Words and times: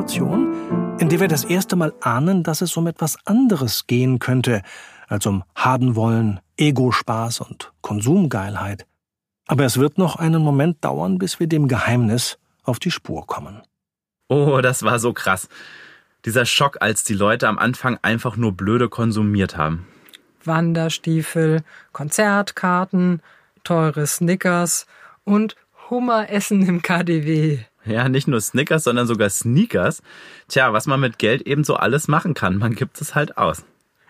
Situation, 0.00 0.96
in 0.98 1.10
der 1.10 1.20
wir 1.20 1.28
das 1.28 1.44
erste 1.44 1.76
Mal 1.76 1.92
ahnen, 2.00 2.42
dass 2.42 2.62
es 2.62 2.74
um 2.78 2.86
etwas 2.86 3.18
anderes 3.26 3.86
gehen 3.86 4.18
könnte, 4.18 4.62
als 5.08 5.26
um 5.26 5.44
haben 5.54 5.94
wollen, 5.94 6.40
Ego-Spaß 6.56 7.40
und 7.40 7.70
Konsumgeilheit. 7.82 8.86
Aber 9.46 9.66
es 9.66 9.76
wird 9.76 9.98
noch 9.98 10.16
einen 10.16 10.42
Moment 10.42 10.82
dauern, 10.82 11.18
bis 11.18 11.38
wir 11.38 11.48
dem 11.48 11.68
Geheimnis 11.68 12.38
auf 12.64 12.78
die 12.78 12.90
Spur 12.90 13.26
kommen. 13.26 13.60
Oh, 14.30 14.60
das 14.62 14.84
war 14.84 14.98
so 14.98 15.12
krass. 15.12 15.50
Dieser 16.24 16.46
Schock, 16.46 16.78
als 16.80 17.04
die 17.04 17.12
Leute 17.12 17.46
am 17.46 17.58
Anfang 17.58 17.98
einfach 18.00 18.38
nur 18.38 18.52
blöde 18.52 18.88
konsumiert 18.88 19.58
haben. 19.58 19.86
Wanderstiefel, 20.42 21.62
Konzertkarten, 21.92 23.20
teure 23.64 24.06
Snickers 24.06 24.86
und 25.24 25.56
Hummeressen 25.90 26.66
im 26.66 26.80
KDW. 26.80 27.58
Ja, 27.84 28.08
nicht 28.08 28.28
nur 28.28 28.40
Snickers, 28.40 28.84
sondern 28.84 29.06
sogar 29.06 29.30
Sneakers. 29.30 30.02
Tja, 30.48 30.72
was 30.72 30.86
man 30.86 31.00
mit 31.00 31.18
Geld 31.18 31.42
eben 31.42 31.64
so 31.64 31.76
alles 31.76 32.08
machen 32.08 32.34
kann, 32.34 32.58
man 32.58 32.74
gibt 32.74 33.00
es 33.00 33.14
halt 33.14 33.38
aus. 33.38 33.64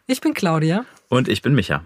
Ich 0.07 0.21
bin 0.21 0.35
Claudia. 0.35 0.85
Und 1.09 1.29
ich 1.29 1.43
bin 1.43 1.55
Micha. 1.55 1.85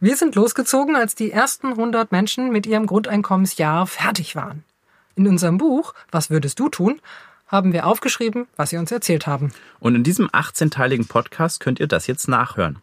Wir 0.00 0.16
sind 0.16 0.34
losgezogen, 0.34 0.96
als 0.96 1.14
die 1.14 1.30
ersten 1.30 1.68
100 1.68 2.12
Menschen 2.12 2.50
mit 2.50 2.66
ihrem 2.66 2.86
Grundeinkommensjahr 2.86 3.86
fertig 3.86 4.36
waren. 4.36 4.64
In 5.16 5.28
unserem 5.28 5.58
Buch 5.58 5.94
Was 6.10 6.30
würdest 6.30 6.58
du 6.58 6.68
tun? 6.68 7.00
haben 7.46 7.72
wir 7.72 7.86
aufgeschrieben, 7.86 8.46
was 8.56 8.70
sie 8.70 8.78
uns 8.78 8.90
erzählt 8.90 9.26
haben. 9.26 9.52
Und 9.78 9.94
in 9.94 10.02
diesem 10.02 10.28
18-teiligen 10.28 11.06
Podcast 11.06 11.60
könnt 11.60 11.78
ihr 11.78 11.86
das 11.86 12.06
jetzt 12.06 12.26
nachhören. 12.26 12.78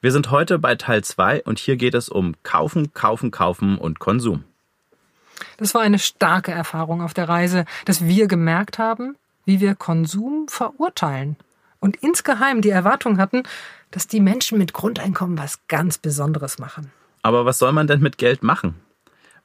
Wir 0.00 0.12
sind 0.12 0.30
heute 0.30 0.58
bei 0.58 0.74
Teil 0.76 1.04
2 1.04 1.42
und 1.44 1.58
hier 1.58 1.76
geht 1.76 1.94
es 1.94 2.08
um 2.08 2.34
Kaufen, 2.42 2.92
Kaufen, 2.94 3.30
Kaufen 3.30 3.78
und 3.78 3.98
Konsum. 3.98 4.44
Das 5.56 5.74
war 5.74 5.82
eine 5.82 5.98
starke 5.98 6.52
Erfahrung 6.52 7.02
auf 7.02 7.14
der 7.14 7.28
Reise, 7.28 7.64
dass 7.84 8.04
wir 8.04 8.26
gemerkt 8.26 8.78
haben, 8.78 9.16
wie 9.44 9.60
wir 9.60 9.74
Konsum 9.74 10.46
verurteilen 10.48 11.36
und 11.80 11.96
insgeheim 11.96 12.60
die 12.60 12.70
Erwartung 12.70 13.18
hatten, 13.18 13.42
dass 13.90 14.06
die 14.06 14.20
Menschen 14.20 14.58
mit 14.58 14.72
Grundeinkommen 14.72 15.38
was 15.38 15.60
ganz 15.68 15.98
Besonderes 15.98 16.58
machen. 16.58 16.90
Aber 17.22 17.44
was 17.44 17.58
soll 17.58 17.72
man 17.72 17.86
denn 17.86 18.00
mit 18.00 18.18
Geld 18.18 18.42
machen? 18.42 18.74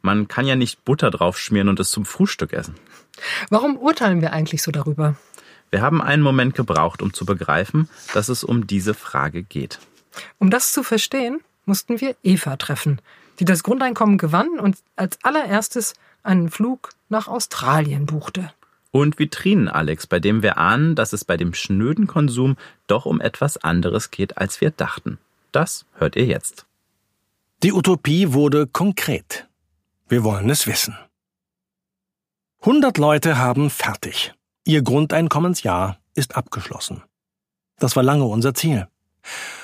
Man 0.02 0.28
kann 0.28 0.46
ja 0.46 0.56
nicht 0.56 0.84
Butter 0.84 1.12
draufschmieren 1.12 1.70
und 1.70 1.80
es 1.80 1.90
zum 1.90 2.06
Frühstück 2.06 2.52
essen. 2.52 2.76
Warum 3.50 3.78
urteilen 3.78 4.22
wir 4.22 4.34
eigentlich 4.34 4.62
so 4.62 4.72
darüber? 4.72 5.16
Wir 5.70 5.82
haben 5.82 6.02
einen 6.02 6.22
Moment 6.22 6.56
gebraucht, 6.56 7.02
um 7.02 7.14
zu 7.14 7.26
begreifen, 7.26 7.90
dass 8.14 8.30
es 8.30 8.44
um 8.44 8.68
diese 8.68 8.94
Frage 8.94 9.44
geht. 9.44 9.80
Um 10.38 10.50
das 10.50 10.72
zu 10.72 10.84
verstehen, 10.84 11.40
mussten 11.66 12.02
wir 12.02 12.16
Eva 12.22 12.58
treffen, 12.58 13.02
die 13.40 13.46
das 13.46 13.64
Grundeinkommen 13.64 14.18
gewann 14.18 14.60
und 14.60 14.78
als 14.96 15.18
allererstes 15.24 15.94
einen 16.24 16.50
Flug 16.50 16.92
nach 17.10 17.28
Australien 17.28 18.06
buchte. 18.06 18.52
Und 18.92 19.18
Vitrinen 19.18 19.70
Alex, 19.70 20.06
bei 20.06 20.20
dem 20.20 20.44
wir 20.44 20.58
ahnen, 20.58 20.96
dass 20.96 21.14
es 21.14 21.26
bei 21.26 21.36
dem 21.36 21.54
schnöden 21.54 22.06
Konsum 22.06 22.58
doch 22.88 23.06
um 23.06 23.22
etwas 23.22 23.58
anderes 23.58 24.12
geht, 24.12 24.38
als 24.38 24.62
wir 24.62 24.70
dachten. 24.70 25.18
Das 25.52 25.86
hört 25.96 26.16
ihr 26.16 26.26
jetzt. 26.26 26.66
Die 27.64 27.74
Utopie 27.74 28.34
wurde 28.34 28.68
konkret. 28.68 29.48
Wir 30.08 30.24
wollen 30.24 30.50
es 30.50 30.68
wissen. 30.68 30.96
100 32.62 32.98
Leute 32.98 33.38
haben 33.38 33.70
fertig. 33.70 34.34
Ihr 34.64 34.84
Grundeinkommensjahr 34.84 35.98
ist 36.14 36.38
abgeschlossen. 36.38 37.04
Das 37.80 37.96
war 37.96 38.04
lange 38.04 38.26
unser 38.26 38.54
Ziel. 38.54 38.88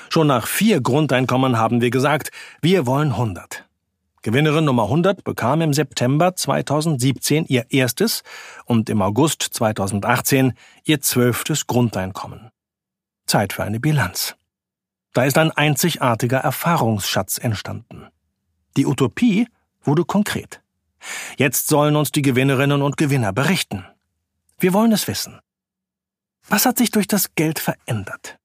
Schon 0.10 0.28
nach 0.28 0.48
vier 0.48 0.82
Grundeinkommen 0.82 1.58
haben 1.58 1.82
wir 1.82 1.92
gesagt, 1.92 2.32
wir 2.62 2.88
wollen 2.88 3.12
100. 3.12 3.70
Gewinnerin 4.24 4.66
Nummer 4.66 4.84
100 4.84 5.24
bekam 5.24 5.62
im 5.62 5.72
September 5.72 6.36
2017 6.36 7.46
ihr 7.46 7.68
erstes 7.70 8.24
und 8.66 8.90
im 8.90 9.04
August 9.04 9.44
2018 9.44 10.54
ihr 10.84 11.00
zwölftes 11.00 11.68
Grundeinkommen. 11.68 12.50
Zeit 13.28 13.54
für 13.54 13.64
eine 13.64 13.80
Bilanz. 13.80 14.36
Da 15.14 15.26
ist 15.26 15.38
ein 15.38 15.52
einzigartiger 15.52 16.40
Erfahrungsschatz 16.40 17.38
entstanden. 17.38 18.08
Die 18.78 18.88
Utopie 18.88 19.48
wurde 19.84 20.06
konkret. 20.06 20.62
Jetzt 21.38 21.68
sollen 21.68 21.96
uns 21.96 22.12
die 22.12 22.24
Gewinnerinnen 22.24 22.82
und 22.82 22.98
Gewinner 22.98 23.32
berichten. 23.32 23.86
Wir 24.58 24.74
wollen 24.74 24.92
es 24.92 25.08
wissen. 25.08 25.40
Was 26.48 26.66
hat 26.66 26.80
sich 26.80 26.90
durch 26.90 27.08
das 27.08 27.36
Geld 27.36 27.60
verändert? 27.60 28.39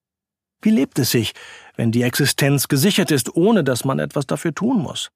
Wie 0.64 0.70
lebt 0.70 0.98
es 0.98 1.10
sich, 1.10 1.34
wenn 1.76 1.92
die 1.92 2.02
Existenz 2.02 2.69
gesichert 2.69 3.10
ist, 3.10 3.36
ohne 3.36 3.64
dass 3.64 3.84
man 3.84 3.98
etwas 3.98 4.26
dafür 4.26 4.54
tun 4.54 4.78
muss? 4.78 5.10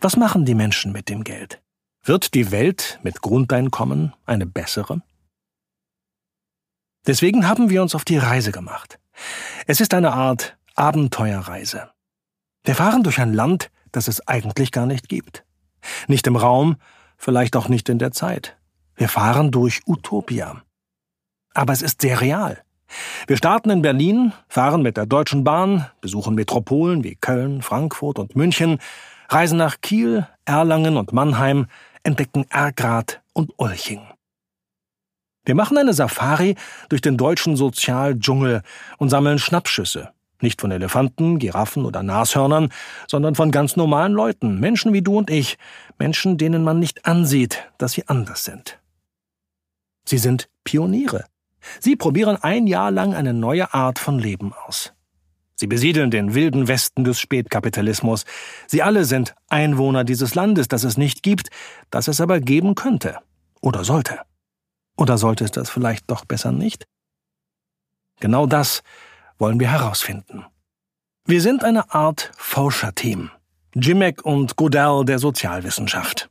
Was 0.00 0.16
machen 0.16 0.44
die 0.44 0.56
Menschen 0.56 0.90
mit 0.90 1.08
dem 1.08 1.22
Geld? 1.22 1.62
Wird 2.02 2.34
die 2.34 2.50
Welt 2.50 2.98
mit 3.04 3.22
Grundeinkommen 3.22 4.14
eine 4.26 4.46
bessere? 4.46 5.00
Deswegen 7.06 7.46
haben 7.46 7.70
wir 7.70 7.82
uns 7.82 7.94
auf 7.94 8.04
die 8.04 8.18
Reise 8.18 8.50
gemacht. 8.50 8.98
Es 9.68 9.80
ist 9.80 9.94
eine 9.94 10.12
Art 10.12 10.56
Abenteuerreise. 10.74 11.90
Wir 12.64 12.74
fahren 12.74 13.04
durch 13.04 13.20
ein 13.20 13.32
Land, 13.32 13.70
das 13.92 14.08
es 14.08 14.26
eigentlich 14.26 14.72
gar 14.72 14.86
nicht 14.86 15.08
gibt. 15.08 15.44
Nicht 16.08 16.26
im 16.26 16.34
Raum, 16.34 16.76
vielleicht 17.16 17.54
auch 17.54 17.68
nicht 17.68 17.88
in 17.88 18.00
der 18.00 18.10
Zeit. 18.10 18.56
Wir 18.96 19.08
fahren 19.08 19.52
durch 19.52 19.82
Utopia. 19.86 20.62
Aber 21.52 21.72
es 21.72 21.82
ist 21.82 22.00
sehr 22.00 22.20
real. 22.20 22.64
Wir 23.26 23.36
starten 23.36 23.70
in 23.70 23.82
Berlin, 23.82 24.32
fahren 24.48 24.82
mit 24.82 24.96
der 24.96 25.06
Deutschen 25.06 25.44
Bahn, 25.44 25.86
besuchen 26.00 26.34
Metropolen 26.34 27.04
wie 27.04 27.16
Köln, 27.16 27.62
Frankfurt 27.62 28.18
und 28.18 28.36
München, 28.36 28.78
reisen 29.28 29.58
nach 29.58 29.80
Kiel, 29.80 30.26
Erlangen 30.44 30.96
und 30.96 31.12
Mannheim, 31.12 31.66
entdecken 32.02 32.46
Ergrad 32.50 33.22
und 33.32 33.52
Olching. 33.58 34.02
Wir 35.44 35.54
machen 35.54 35.76
eine 35.76 35.92
Safari 35.92 36.56
durch 36.88 37.02
den 37.02 37.16
deutschen 37.16 37.56
Sozialdschungel 37.56 38.62
und 38.98 39.10
sammeln 39.10 39.38
Schnappschüsse. 39.38 40.10
Nicht 40.40 40.60
von 40.60 40.70
Elefanten, 40.70 41.38
Giraffen 41.38 41.84
oder 41.84 42.02
Nashörnern, 42.02 42.70
sondern 43.08 43.34
von 43.34 43.50
ganz 43.50 43.76
normalen 43.76 44.12
Leuten, 44.12 44.58
Menschen 44.58 44.92
wie 44.92 45.02
du 45.02 45.16
und 45.18 45.30
ich, 45.30 45.58
Menschen, 45.98 46.38
denen 46.38 46.64
man 46.64 46.78
nicht 46.78 47.06
ansieht, 47.06 47.70
dass 47.78 47.92
sie 47.92 48.08
anders 48.08 48.44
sind. 48.44 48.78
Sie 50.06 50.18
sind 50.18 50.48
Pioniere. 50.64 51.24
Sie 51.80 51.96
probieren 51.96 52.36
ein 52.36 52.66
Jahr 52.66 52.90
lang 52.90 53.14
eine 53.14 53.34
neue 53.34 53.72
Art 53.74 53.98
von 53.98 54.18
Leben 54.18 54.52
aus. 54.52 54.92
Sie 55.56 55.66
besiedeln 55.66 56.10
den 56.10 56.34
wilden 56.34 56.66
Westen 56.66 57.04
des 57.04 57.20
Spätkapitalismus. 57.20 58.24
Sie 58.66 58.82
alle 58.82 59.04
sind 59.04 59.34
Einwohner 59.48 60.04
dieses 60.04 60.34
Landes, 60.34 60.68
das 60.68 60.84
es 60.84 60.96
nicht 60.96 61.22
gibt, 61.22 61.48
das 61.90 62.08
es 62.08 62.20
aber 62.20 62.40
geben 62.40 62.74
könnte. 62.74 63.18
Oder 63.60 63.84
sollte. 63.84 64.20
Oder 64.96 65.16
sollte 65.16 65.44
es 65.44 65.52
das 65.52 65.70
vielleicht 65.70 66.10
doch 66.10 66.24
besser 66.24 66.52
nicht? 66.52 66.86
Genau 68.20 68.46
das 68.46 68.82
wollen 69.38 69.60
wir 69.60 69.70
herausfinden. 69.70 70.44
Wir 71.26 71.40
sind 71.40 71.64
eine 71.64 71.94
Art 71.94 72.30
Forscherteam. 72.36 73.30
Jimek 73.74 74.24
und 74.24 74.56
Godel 74.56 75.04
der 75.04 75.18
Sozialwissenschaft. 75.18 76.28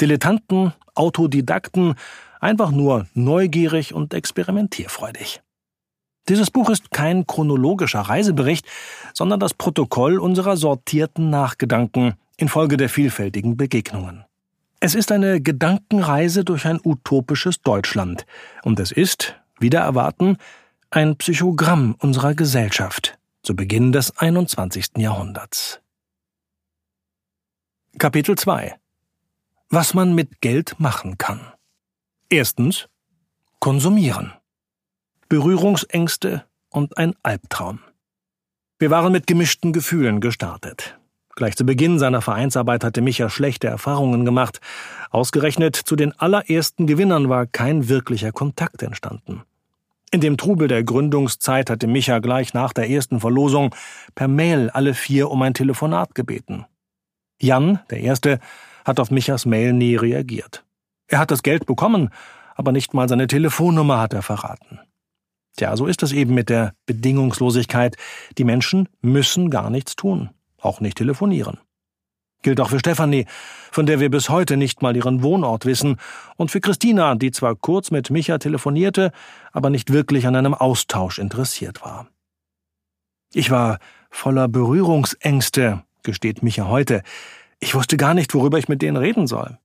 Dilettanten, 0.00 0.72
Autodidakten, 0.94 1.96
einfach 2.40 2.70
nur 2.70 3.06
neugierig 3.14 3.94
und 3.94 4.14
experimentierfreudig. 4.14 5.40
Dieses 6.28 6.50
Buch 6.50 6.68
ist 6.68 6.90
kein 6.90 7.26
chronologischer 7.26 8.00
Reisebericht, 8.00 8.66
sondern 9.14 9.40
das 9.40 9.54
Protokoll 9.54 10.18
unserer 10.18 10.56
sortierten 10.56 11.30
Nachgedanken 11.30 12.14
infolge 12.36 12.76
der 12.76 12.88
vielfältigen 12.88 13.56
Begegnungen. 13.56 14.24
Es 14.80 14.94
ist 14.94 15.10
eine 15.10 15.40
Gedankenreise 15.40 16.44
durch 16.44 16.66
ein 16.66 16.80
utopisches 16.84 17.62
Deutschland, 17.62 18.26
und 18.62 18.78
es 18.78 18.92
ist, 18.92 19.34
wieder 19.58 19.80
erwarten, 19.80 20.36
ein 20.90 21.16
Psychogramm 21.16 21.96
unserer 21.98 22.34
Gesellschaft 22.34 23.18
zu 23.42 23.56
Beginn 23.56 23.92
des 23.92 24.16
21. 24.18 24.98
Jahrhunderts. 24.98 25.80
Kapitel 27.98 28.36
2 28.36 28.76
Was 29.70 29.94
man 29.94 30.14
mit 30.14 30.40
Geld 30.40 30.78
machen 30.78 31.18
kann. 31.18 31.40
Erstens 32.30 32.90
Konsumieren. 33.58 34.34
Berührungsängste 35.30 36.44
und 36.68 36.98
ein 36.98 37.14
Albtraum. 37.22 37.78
Wir 38.78 38.90
waren 38.90 39.12
mit 39.12 39.26
gemischten 39.26 39.72
Gefühlen 39.72 40.20
gestartet. 40.20 40.98
Gleich 41.36 41.56
zu 41.56 41.64
Beginn 41.64 41.98
seiner 41.98 42.20
Vereinsarbeit 42.20 42.84
hatte 42.84 43.00
Micha 43.00 43.30
schlechte 43.30 43.68
Erfahrungen 43.68 44.26
gemacht. 44.26 44.60
Ausgerechnet 45.08 45.74
zu 45.74 45.96
den 45.96 46.12
allerersten 46.20 46.86
Gewinnern 46.86 47.30
war 47.30 47.46
kein 47.46 47.88
wirklicher 47.88 48.30
Kontakt 48.30 48.82
entstanden. 48.82 49.44
In 50.10 50.20
dem 50.20 50.36
Trubel 50.36 50.68
der 50.68 50.84
Gründungszeit 50.84 51.70
hatte 51.70 51.86
Micha 51.86 52.18
gleich 52.18 52.52
nach 52.52 52.74
der 52.74 52.90
ersten 52.90 53.20
Verlosung 53.20 53.74
per 54.14 54.28
Mail 54.28 54.68
alle 54.68 54.92
vier 54.92 55.30
um 55.30 55.40
ein 55.40 55.54
Telefonat 55.54 56.14
gebeten. 56.14 56.66
Jan, 57.40 57.80
der 57.88 58.00
Erste, 58.00 58.38
hat 58.84 59.00
auf 59.00 59.10
Michas 59.10 59.46
Mail 59.46 59.72
nie 59.72 59.96
reagiert. 59.96 60.62
Er 61.08 61.18
hat 61.18 61.30
das 61.30 61.42
Geld 61.42 61.66
bekommen, 61.66 62.10
aber 62.54 62.72
nicht 62.72 62.94
mal 62.94 63.08
seine 63.08 63.26
Telefonnummer 63.26 63.98
hat 63.98 64.12
er 64.12 64.22
verraten. 64.22 64.80
Tja, 65.56 65.76
so 65.76 65.86
ist 65.86 66.02
es 66.02 66.12
eben 66.12 66.34
mit 66.34 66.50
der 66.50 66.74
Bedingungslosigkeit. 66.86 67.96
Die 68.36 68.44
Menschen 68.44 68.88
müssen 69.00 69.50
gar 69.50 69.70
nichts 69.70 69.96
tun, 69.96 70.30
auch 70.60 70.80
nicht 70.80 70.98
telefonieren. 70.98 71.58
Gilt 72.42 72.60
auch 72.60 72.70
für 72.70 72.78
Stefanie, 72.78 73.26
von 73.72 73.86
der 73.86 73.98
wir 73.98 74.10
bis 74.10 74.28
heute 74.28 74.56
nicht 74.56 74.82
mal 74.82 74.96
ihren 74.96 75.22
Wohnort 75.24 75.66
wissen, 75.66 75.96
und 76.36 76.52
für 76.52 76.60
Christina, 76.60 77.16
die 77.16 77.32
zwar 77.32 77.56
kurz 77.56 77.90
mit 77.90 78.10
Micha 78.10 78.38
telefonierte, 78.38 79.10
aber 79.52 79.70
nicht 79.70 79.92
wirklich 79.92 80.26
an 80.26 80.36
einem 80.36 80.54
Austausch 80.54 81.18
interessiert 81.18 81.82
war. 81.82 82.06
Ich 83.32 83.50
war 83.50 83.78
voller 84.10 84.46
Berührungsängste, 84.46 85.82
gesteht 86.04 86.42
Micha 86.42 86.68
heute. 86.68 87.02
Ich 87.58 87.74
wusste 87.74 87.96
gar 87.96 88.14
nicht, 88.14 88.32
worüber 88.34 88.58
ich 88.58 88.68
mit 88.68 88.82
denen 88.82 88.96
reden 88.96 89.26
soll. 89.26 89.58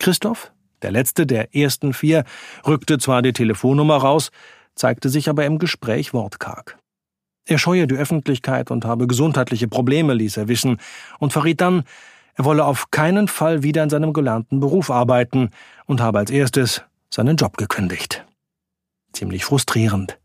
Christoph, 0.00 0.52
der 0.84 0.92
letzte 0.92 1.26
der 1.26 1.56
ersten 1.56 1.94
vier, 1.94 2.24
rückte 2.66 2.98
zwar 2.98 3.22
die 3.22 3.32
Telefonnummer 3.32 3.96
raus, 3.96 4.30
zeigte 4.74 5.08
sich 5.08 5.30
aber 5.30 5.46
im 5.46 5.58
Gespräch 5.58 6.12
wortkarg. 6.12 6.78
Er 7.46 7.58
scheue 7.58 7.86
die 7.86 7.94
Öffentlichkeit 7.94 8.70
und 8.70 8.84
habe 8.84 9.06
gesundheitliche 9.06 9.66
Probleme, 9.66 10.12
ließ 10.14 10.36
er 10.36 10.48
wissen, 10.48 10.78
und 11.18 11.32
verriet 11.32 11.62
dann, 11.62 11.84
er 12.34 12.44
wolle 12.44 12.64
auf 12.64 12.90
keinen 12.90 13.28
Fall 13.28 13.62
wieder 13.62 13.82
in 13.82 13.90
seinem 13.90 14.12
gelernten 14.12 14.60
Beruf 14.60 14.90
arbeiten 14.90 15.50
und 15.86 16.00
habe 16.00 16.18
als 16.18 16.30
erstes 16.30 16.82
seinen 17.08 17.36
Job 17.36 17.56
gekündigt. 17.56 18.24
Ziemlich 19.12 19.44
frustrierend. 19.44 20.18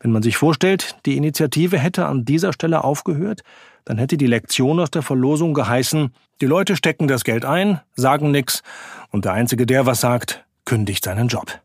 Wenn 0.00 0.12
man 0.12 0.22
sich 0.22 0.38
vorstellt, 0.38 0.96
die 1.04 1.16
Initiative 1.16 1.78
hätte 1.78 2.06
an 2.06 2.24
dieser 2.24 2.52
Stelle 2.54 2.84
aufgehört, 2.84 3.42
dann 3.84 3.98
hätte 3.98 4.16
die 4.16 4.26
Lektion 4.26 4.80
aus 4.80 4.90
der 4.90 5.02
Verlosung 5.02 5.52
geheißen, 5.52 6.14
die 6.40 6.46
Leute 6.46 6.74
stecken 6.74 7.06
das 7.06 7.22
Geld 7.22 7.44
ein, 7.44 7.80
sagen 7.94 8.30
nix, 8.30 8.62
und 9.10 9.26
der 9.26 9.34
Einzige, 9.34 9.66
der 9.66 9.84
was 9.84 10.00
sagt, 10.00 10.44
kündigt 10.64 11.04
seinen 11.04 11.28
Job. 11.28 11.60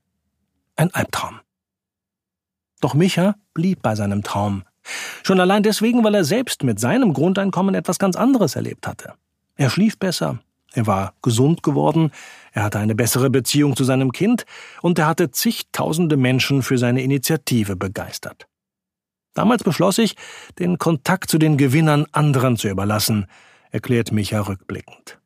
Ein 0.76 0.94
Albtraum. 0.94 1.40
Doch 2.82 2.94
Micha 2.94 3.36
blieb 3.54 3.82
bei 3.82 3.96
seinem 3.96 4.22
Traum. 4.22 4.64
Schon 5.24 5.40
allein 5.40 5.64
deswegen, 5.64 6.04
weil 6.04 6.16
er 6.16 6.26
selbst 6.26 6.64
mit 6.64 6.80
seinem 6.80 7.14
Grundeinkommen 7.14 7.74
etwas 7.74 8.00
ganz 8.00 8.16
anderes 8.16 8.56
erlebt 8.56 8.86
hatte. 8.86 9.14
Er 9.56 9.70
schlief 9.70 9.98
besser, 9.98 10.40
er 10.74 10.88
war 10.88 11.14
gesund 11.22 11.64
geworden, 11.64 12.12
er 12.56 12.64
hatte 12.64 12.80
eine 12.80 12.96
bessere 12.96 13.30
Beziehung 13.30 13.76
zu 13.76 13.84
seinem 13.84 14.14
Kind 14.14 14.46
und 14.82 14.98
er 14.98 15.08
hatte 15.08 15.30
zigtausende 15.30 16.16
Menschen 16.16 16.64
für 16.64 16.78
seine 16.78 17.02
Initiative 17.02 17.76
begeistert. 17.76 18.48
Damals 19.34 19.62
beschloss 19.64 19.98
ich, 19.98 20.16
den 20.58 20.78
Kontakt 20.78 21.30
zu 21.30 21.38
den 21.38 21.58
Gewinnern 21.58 22.06
anderen 22.14 22.56
zu 22.56 22.70
überlassen, 22.70 23.28
erklärt 23.72 24.14
Micha 24.14 24.40
rückblickend. 24.40 25.20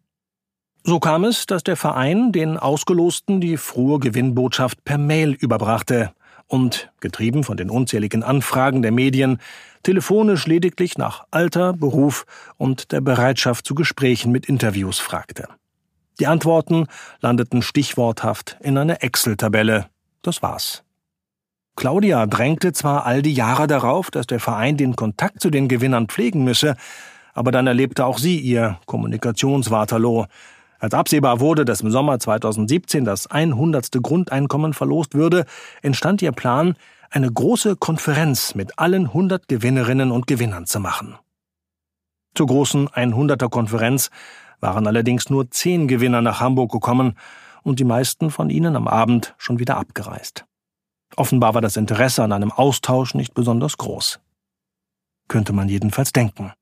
So 0.84 1.00
kam 1.00 1.24
es, 1.24 1.46
dass 1.46 1.62
der 1.62 1.76
Verein 1.76 2.31
den 2.31 2.58
Ausgelosten 2.58 3.40
die 3.40 3.58
frohe 3.58 4.00
Gewinnbotschaft 4.00 4.84
per 4.84 4.98
Mail 4.98 5.34
überbrachte 5.34 6.12
und, 6.48 6.92
getrieben 7.00 7.44
von 7.44 7.58
den 7.58 7.70
unzähligen 7.70 8.24
Anfragen 8.24 8.81
der 8.81 8.92
Medien, 8.92 9.38
telefonisch 9.84 10.48
lediglich 10.48 10.98
nach 10.98 11.26
Alter, 11.30 11.74
Beruf 11.74 12.26
und 12.58 12.92
der 12.92 13.02
Bereitschaft 13.02 13.68
zu 13.68 13.76
Gesprächen 13.76 14.31
mit 14.31 14.48
Interviews 14.48 14.98
fragte. 14.98 15.48
Die 16.19 16.27
Antworten 16.27 16.88
landeten 17.21 17.62
stichworthaft 17.62 18.57
in 18.62 18.77
einer 18.77 19.04
Excel-Tabelle. 19.04 19.88
Das 20.21 20.42
war's. 20.42 20.83
Claudia 21.75 22.25
drängte 22.25 22.74
zwar 22.74 23.06
all 23.06 23.21
die 23.21 23.33
Jahre 23.33 23.66
darauf, 23.68 24.12
dass 24.12 24.27
der 24.27 24.42
Verein 24.42 24.75
den 24.75 24.98
Kontakt 24.98 25.42
zu 25.42 25.50
den 25.50 25.69
Gewinnern 25.69 26.07
pflegen 26.07 26.44
müsse, 26.44 26.75
aber 27.33 27.51
dann 27.51 27.68
erlebte 27.68 28.06
auch 28.06 28.18
sie 28.18 28.38
ihr 28.38 28.77
Kommunikationswaterloh. 28.86 30.25
Als 30.80 30.94
absehbar 30.94 31.39
wurde, 31.39 31.63
dass 31.63 31.80
im 31.80 31.92
Sommer 31.92 32.19
2017 32.19 33.06
das 33.06 33.27
100. 33.27 33.92
Grundeinkommen 34.01 34.74
verlost 34.74 35.13
würde, 35.13 35.45
entstand 35.81 36.21
ihr 36.21 36.33
Plan, 36.33 36.75
eine 37.12 37.31
große 37.31 37.77
Konferenz 37.77 38.56
mit 38.56 38.77
allen 38.77 39.07
100 39.07 39.48
Gewinnerinnen 39.48 40.12
und 40.12 40.27
Gewinnern 40.27 40.66
zu 40.66 40.81
machen. 40.81 41.18
Zur 42.36 42.48
großen 42.48 42.89
100er 42.89 43.50
Konferenz 43.50 44.10
waren 44.62 44.88
allerdings 44.88 45.30
nur 45.30 45.50
zehn 45.52 45.88
Gewinner 45.88 46.22
nach 46.22 46.40
Hamburg 46.40 46.72
gekommen 46.72 47.16
und 47.64 47.80
die 47.80 47.86
meisten 47.86 48.32
von 48.32 48.50
ihnen 48.50 48.76
am 48.76 48.88
Abend 48.88 49.36
schon 49.38 49.60
wieder 49.60 49.78
abgereist. 49.78 50.46
Offenbar 51.16 51.54
war 51.54 51.62
das 51.62 51.78
Interesse 51.78 52.24
an 52.24 52.32
einem 52.32 52.52
Austausch 52.52 53.14
nicht 53.16 53.34
besonders 53.34 53.78
groß. 53.78 54.20
Könnte 55.28 55.54
man 55.54 55.70
jedenfalls 55.70 56.12
denken. 56.12 56.54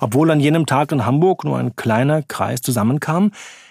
Obwohl 0.00 0.30
an 0.30 0.40
jenem 0.40 0.66
Tag 0.66 0.92
in 0.92 1.06
Hamburg 1.06 1.44
nur 1.44 1.58
ein 1.58 1.76
kleiner 1.76 2.22
Kreis 2.22 2.60
zusammenkam, 2.60 3.30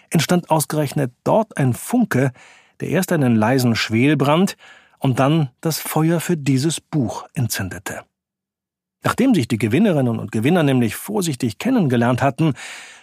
entstand 0.09 0.49
ausgerechnet 0.49 1.13
dort 1.23 1.57
ein 1.57 1.73
Funke, 1.73 2.31
der 2.79 2.89
erst 2.89 3.11
einen 3.11 3.35
leisen 3.35 3.75
Schwelbrand 3.75 4.55
und 4.99 5.19
dann 5.19 5.49
das 5.59 5.79
Feuer 5.79 6.21
für 6.21 6.37
dieses 6.37 6.79
Buch 6.79 7.27
entzündete. 7.33 8.03
Nachdem 9.03 9.35
sich 9.35 9.47
die 9.47 9.57
Gewinnerinnen 9.57 10.17
und 10.17 10.31
Gewinner 10.31 10.63
nämlich 10.63 10.95
vorsichtig 10.95 11.57
kennengelernt 11.57 12.21
hatten, 12.21 12.53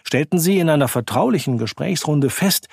stellten 0.03 0.39
sie 0.39 0.59
in 0.59 0.71
einer 0.71 0.89
vertraulichen 0.89 1.59
Gesprächsrunde 1.59 2.31
fest, 2.31 2.69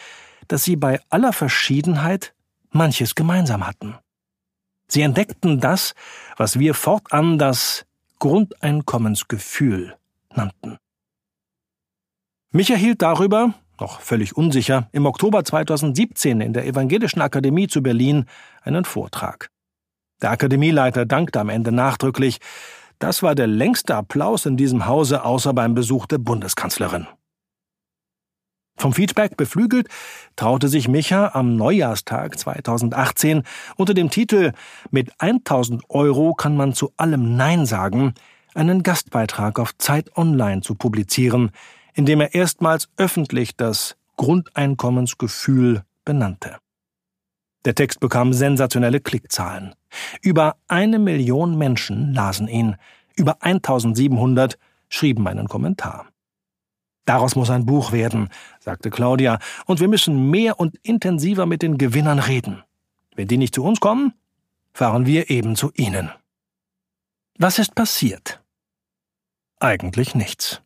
dass 0.48 0.64
sie 0.64 0.78
bei 0.78 1.02
aller 1.10 1.34
Verschiedenheit 1.34 2.34
manches 2.72 3.16
gemeinsam 3.16 3.68
hatten. 3.68 3.96
Sie 4.88 5.02
entdeckten 5.02 5.60
das, 5.60 5.94
was 6.38 6.58
wir 6.58 6.74
fortan 6.74 7.38
das 7.38 7.86
Grundeinkommensgefühl 8.20 9.98
nannten. 10.34 10.78
Mich 12.52 12.72
erhielt 12.72 13.02
darüber, 13.02 13.54
noch 13.80 14.00
völlig 14.00 14.38
unsicher, 14.38 14.88
im 14.94 15.06
Oktober 15.06 15.44
2017 15.44 16.40
in 16.40 16.54
der 16.54 16.66
Evangelischen 16.66 17.22
Akademie 17.22 17.68
zu 17.68 17.84
Berlin 17.84 18.26
einen 18.64 18.86
Vortrag. 18.86 19.50
Der 20.22 20.32
Akademieleiter 20.32 21.06
dankte 21.06 21.40
am 21.42 21.50
Ende 21.50 21.72
nachdrücklich, 21.72 22.40
das 23.00 23.24
war 23.24 23.36
der 23.36 23.48
längste 23.48 23.96
Applaus 23.96 24.46
in 24.46 24.58
diesem 24.58 24.86
Hause 24.88 25.24
außer 25.24 25.54
beim 25.54 25.74
Besuch 25.74 26.06
der 26.06 26.18
Bundeskanzlerin. 26.18 27.08
Vom 28.80 28.94
Feedback 28.94 29.38
beflügelt, 29.38 29.88
traute 30.36 30.68
sich 30.68 30.88
Micha 30.88 31.32
am 31.34 31.56
Neujahrstag 31.56 32.38
2018 32.38 33.42
unter 33.76 33.96
dem 33.96 34.12
Titel 34.12 34.54
Mit 34.92 35.12
1000 35.20 35.84
Euro 35.90 36.36
kann 36.36 36.56
man 36.56 36.74
zu 36.74 36.94
allem 36.96 37.36
Nein 37.36 37.66
sagen, 37.66 38.14
einen 38.54 38.84
Gastbeitrag 38.84 39.60
auf 39.60 39.76
Zeit 39.78 40.16
Online 40.16 40.62
zu 40.62 40.76
publizieren, 40.76 41.52
in 41.96 42.06
dem 42.06 42.22
er 42.22 42.36
erstmals 42.36 42.90
öffentlich 42.98 43.56
das 43.58 43.96
Grundeinkommensgefühl 44.16 45.84
benannte. 46.06 46.58
Der 47.68 47.76
Text 47.76 48.00
bekam 48.00 48.32
sensationelle 48.32 49.02
Klickzahlen. 49.02 49.76
Über 50.22 50.56
eine 50.70 51.00
Million 51.00 51.58
Menschen 51.58 52.14
lasen 52.14 52.48
ihn, 52.48 52.78
über 53.18 53.44
1700 53.44 54.58
schrieben 54.88 55.28
einen 55.28 55.50
Kommentar. 55.50 56.08
Daraus 57.04 57.36
muss 57.36 57.50
ein 57.50 57.66
Buch 57.66 57.92
werden, 57.92 58.30
sagte 58.62 58.90
Claudia, 58.90 59.40
und 59.66 59.82
wir 59.82 59.90
müssen 59.90 60.30
mehr 60.30 60.62
und 60.62 60.78
intensiver 60.78 61.46
mit 61.46 61.62
den 61.62 61.78
Gewinnern 61.78 62.20
reden. 62.20 62.64
Wenn 63.18 63.28
die 63.28 63.38
nicht 63.38 63.54
zu 63.54 63.66
uns 63.66 63.82
kommen, 63.82 64.14
fahren 64.72 65.06
wir 65.06 65.30
eben 65.30 65.58
zu 65.58 65.74
ihnen. 65.76 66.10
Was 67.38 67.60
ist 67.60 67.76
passiert? 67.76 68.42
Eigentlich 69.60 70.16
nichts. 70.16 70.62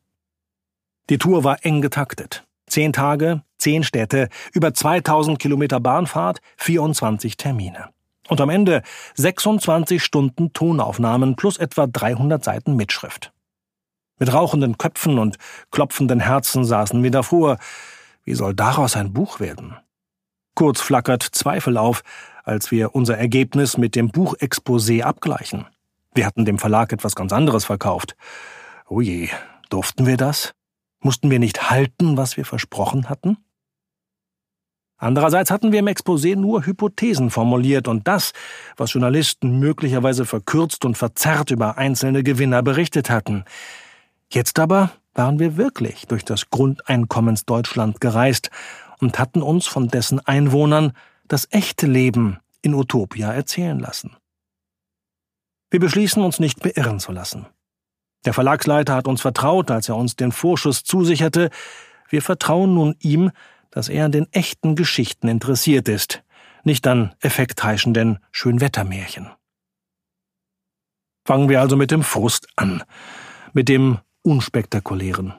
Die 1.10 1.17
Tour 1.17 1.43
war 1.43 1.65
eng 1.65 1.81
getaktet. 1.81 2.46
Zehn 2.72 2.94
Tage, 2.94 3.42
zehn 3.58 3.84
Städte, 3.84 4.30
über 4.54 4.74
2000 4.74 5.38
Kilometer 5.40 5.82
Bahnfahrt, 5.82 6.40
24 6.56 7.36
Termine. 7.36 7.90
Und 8.30 8.40
am 8.40 8.50
Ende 8.50 8.82
26 9.16 10.01
Stunden 10.01 10.54
Tonaufnahmen 10.54 11.36
plus 11.36 11.58
etwa 11.58 11.86
300 11.86 12.42
Seiten 12.42 12.78
Mitschrift. 12.78 13.34
Mit 14.20 14.32
rauchenden 14.32 14.78
Köpfen 14.78 15.20
und 15.20 15.36
klopfenden 15.70 16.22
Herzen 16.22 16.63
saßen 16.63 17.04
wir 17.04 17.12
davor. 17.12 17.58
Wie 18.24 18.36
soll 18.36 18.54
daraus 18.54 18.96
ein 18.96 19.12
Buch 19.12 19.42
werden? 19.42 19.75
Kurz 20.56 20.80
flackert 20.80 21.24
Zweifel 21.24 21.75
auf, 21.75 22.04
als 22.46 22.72
wir 22.72 22.96
unser 22.96 23.18
Ergebnis 23.18 23.78
mit 23.78 23.98
dem 23.98 24.12
Buchexposé 24.12 25.01
abgleichen. 25.01 25.66
Wir 26.13 26.25
hatten 26.25 26.46
dem 26.46 26.58
Verlag 26.58 26.94
etwas 26.94 27.16
ganz 27.16 27.34
anderes 27.34 27.66
verkauft. 27.66 28.16
Oh 28.88 29.01
je, 29.01 29.28
durften 29.70 30.06
wir 30.06 30.16
das? 30.16 30.54
Mussten 31.01 31.29
wir 31.29 31.39
nicht 31.39 31.70
halten, 31.70 32.17
was 32.17 32.38
wir 32.38 32.46
versprochen 32.46 33.10
hatten? 33.10 33.38
Andererseits 34.98 35.50
hatten 35.50 35.72
wir 35.72 35.79
im 35.79 35.88
Exposé 35.88 36.36
nur 36.36 36.63
Hypothesen 36.63 37.31
formuliert 37.31 37.88
und 37.88 38.08
das, 38.08 38.34
was 38.77 38.93
Journalisten 38.93 39.58
möglicherweise 39.60 40.25
verkürzt 40.25 40.86
und 40.86 40.96
verzerrt 40.96 41.50
über 41.50 41.79
einzelne 41.79 42.22
Gewinner 42.22 42.62
berichtet 42.62 43.10
hatten. 43.10 43.43
Jetzt 44.31 44.60
aber 44.60 44.91
waren 45.15 45.39
wir 45.39 45.58
wirklich 45.58 46.05
durch 46.05 46.24
das 46.24 46.51
Grundeinkommensdeutschland 46.51 48.00
gereist 48.00 48.51
und 49.00 49.17
hatten 49.17 49.41
uns 49.41 49.65
von 49.65 49.88
dessen 49.88 50.20
Einwohnern 50.20 50.93
das 51.27 51.48
echte 51.50 51.88
Leben 51.88 52.38
in 52.62 52.75
Utopia 52.75 53.34
erzählen 53.34 53.79
lassen. 53.79 54.15
Wir 55.72 55.79
beschließen 55.79 56.22
uns 56.22 56.39
nicht 56.39 56.60
beirren 56.60 57.00
zu 57.00 57.12
lassen. 57.12 57.48
Der 58.25 58.34
Verlagsleiter 58.34 58.96
hat 58.96 59.08
uns 59.08 59.22
vertraut, 59.22 59.72
als 59.72 59.90
er 59.90 59.96
uns 59.96 60.16
den 60.16 60.32
Vorschuss 60.32 60.84
zusicherte. 60.84 61.50
Wir 62.10 62.22
vertrauen 62.22 62.74
nun 62.74 62.96
ihm, 63.00 63.32
dass 63.72 63.90
er 63.90 64.06
an 64.06 64.12
den 64.12 64.32
echten 64.32 64.75
Geschichten 64.75 65.28
interessiert 65.28 65.88
ist, 65.88 66.24
nicht 66.63 66.86
an 66.86 67.16
effektheischenden 67.22 68.20
Schönwettermärchen. 68.32 69.30
Fangen 71.25 71.50
wir 71.50 71.62
also 71.62 71.78
mit 71.78 71.92
dem 71.92 72.04
Frust 72.04 72.48
an, 72.56 72.84
mit 73.54 73.70
dem 73.70 74.00
unspektakulären. 74.22 75.34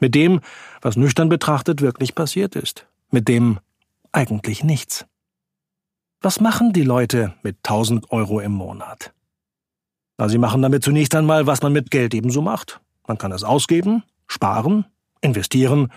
Mit 0.00 0.14
dem, 0.14 0.40
was 0.82 0.96
nüchtern 0.96 1.28
betrachtet 1.28 1.80
wirklich 1.80 2.14
passiert 2.14 2.54
ist. 2.54 2.86
Mit 3.10 3.28
dem 3.28 3.60
eigentlich 4.12 4.64
nichts. 4.64 5.06
Was 6.20 6.40
machen 6.40 6.72
die 6.72 6.82
Leute 6.82 7.34
mit 7.42 7.56
1000 7.58 8.10
Euro 8.10 8.40
im 8.40 8.52
Monat? 8.52 9.12
Na, 10.18 10.28
sie 10.28 10.38
machen 10.38 10.62
damit 10.62 10.82
zunächst 10.82 11.14
einmal, 11.14 11.46
was 11.46 11.62
man 11.62 11.72
mit 11.72 11.90
Geld 11.90 12.14
ebenso 12.14 12.42
macht. 12.42 12.80
Man 13.06 13.18
kann 13.18 13.32
es 13.32 13.44
ausgeben, 13.44 14.02
sparen, 14.26 14.86
investieren 15.20 15.92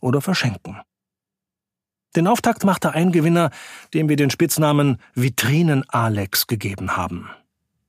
oder 0.00 0.20
verschenken. 0.20 0.80
Den 2.16 2.26
Auftakt 2.26 2.64
machte 2.64 2.92
ein 2.92 3.12
Gewinner, 3.12 3.50
dem 3.94 4.08
wir 4.08 4.16
den 4.16 4.30
Spitznamen 4.30 4.98
Vitrinen 5.14 5.88
Alex 5.88 6.48
gegeben 6.48 6.96
haben. 6.96 7.30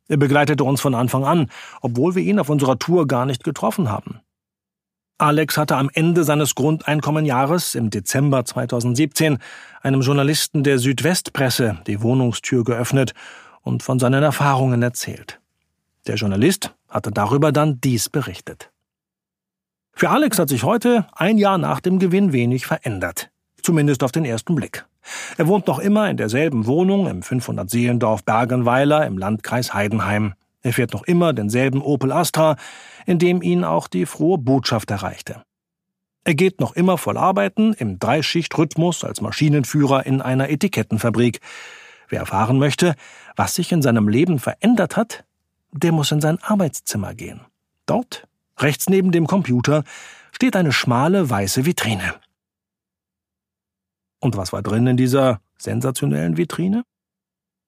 Er 0.07 0.17
begleitete 0.17 0.63
uns 0.63 0.81
von 0.81 0.93
Anfang 0.93 1.25
an, 1.25 1.49
obwohl 1.81 2.13
wir 2.15 2.21
ihn 2.21 2.37
auf 2.37 2.49
unserer 2.49 2.77
Tour 2.77 3.07
gar 3.07 3.25
nicht 3.25 3.43
getroffen 3.43 3.89
haben. 3.89 4.19
Alex 5.17 5.57
hatte 5.57 5.77
am 5.77 5.89
Ende 5.93 6.23
seines 6.23 6.55
Grundeinkommenjahres 6.55 7.75
im 7.75 7.89
Dezember 7.89 8.43
2017 8.43 9.39
einem 9.81 10.01
Journalisten 10.01 10.63
der 10.63 10.79
Südwestpresse 10.79 11.79
die 11.87 12.01
Wohnungstür 12.01 12.63
geöffnet 12.63 13.13
und 13.61 13.83
von 13.83 13.99
seinen 13.99 14.23
Erfahrungen 14.23 14.81
erzählt. 14.81 15.40
Der 16.07 16.15
Journalist 16.15 16.73
hatte 16.89 17.11
darüber 17.11 17.51
dann 17.51 17.79
dies 17.79 18.09
berichtet. 18.09 18.71
Für 19.93 20.09
Alex 20.09 20.39
hat 20.39 20.49
sich 20.49 20.63
heute, 20.63 21.05
ein 21.15 21.37
Jahr 21.37 21.57
nach 21.57 21.79
dem 21.79 21.99
Gewinn, 21.99 22.33
wenig 22.33 22.65
verändert. 22.65 23.29
Zumindest 23.61 24.03
auf 24.03 24.11
den 24.11 24.25
ersten 24.25 24.55
Blick. 24.55 24.85
Er 25.37 25.47
wohnt 25.47 25.67
noch 25.67 25.79
immer 25.79 26.09
in 26.09 26.17
derselben 26.17 26.65
Wohnung 26.65 27.07
im 27.07 27.21
500 27.21 27.69
Seelendorf 27.69 28.23
Bergenweiler 28.23 29.05
im 29.05 29.17
Landkreis 29.17 29.73
Heidenheim. 29.73 30.33
Er 30.63 30.73
fährt 30.73 30.93
noch 30.93 31.03
immer 31.03 31.33
denselben 31.33 31.81
Opel 31.81 32.11
Astra, 32.11 32.55
in 33.05 33.19
dem 33.19 33.41
ihn 33.41 33.63
auch 33.63 33.87
die 33.87 34.05
frohe 34.05 34.37
Botschaft 34.37 34.91
erreichte. 34.91 35.43
Er 36.23 36.35
geht 36.35 36.59
noch 36.59 36.75
immer 36.75 36.97
voll 36.97 37.17
arbeiten 37.17 37.73
im 37.73 37.97
Dreischichtrhythmus 37.97 39.03
als 39.03 39.21
Maschinenführer 39.21 40.05
in 40.05 40.21
einer 40.21 40.49
Etikettenfabrik. 40.49 41.39
Wer 42.09 42.19
erfahren 42.19 42.59
möchte, 42.59 42.95
was 43.35 43.55
sich 43.55 43.71
in 43.71 43.81
seinem 43.81 44.07
Leben 44.07 44.37
verändert 44.37 44.97
hat, 44.97 45.23
der 45.71 45.91
muss 45.91 46.11
in 46.11 46.21
sein 46.21 46.41
Arbeitszimmer 46.41 47.13
gehen. 47.13 47.41
Dort, 47.85 48.27
rechts 48.57 48.89
neben 48.89 49.11
dem 49.11 49.27
Computer, 49.27 49.83
steht 50.31 50.55
eine 50.55 50.71
schmale 50.71 51.29
weiße 51.29 51.65
Vitrine. 51.65 52.15
Und 54.19 54.37
was 54.37 54.53
war 54.53 54.61
drin 54.61 54.87
in 54.87 54.97
dieser 54.97 55.41
sensationellen 55.57 56.37
Vitrine? 56.37 56.83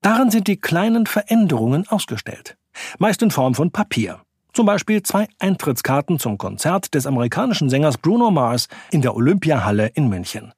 Darin 0.01 0.31
sind 0.31 0.47
die 0.47 0.57
kleinen 0.57 1.05
Veränderungen 1.05 1.87
ausgestellt, 1.87 2.57
meist 2.99 3.21
in 3.21 3.31
Form 3.31 3.55
von 3.55 3.71
Papier. 3.71 4.21
Zum 4.53 4.67
Beispiel 4.67 5.01
zwei 5.01 5.27
Eintrittskarten 5.39 6.19
zum 6.19 6.37
Konzert 6.37 6.93
des 6.93 7.07
amerikanischen 7.07 7.69
Sängers 7.69 7.97
Bruno 7.97 8.29
Mars 8.29 8.67
in 8.91 9.01
der 9.01 9.15
Olympiahalle 9.15 9.87
in 9.87 10.09
München. 10.09 10.53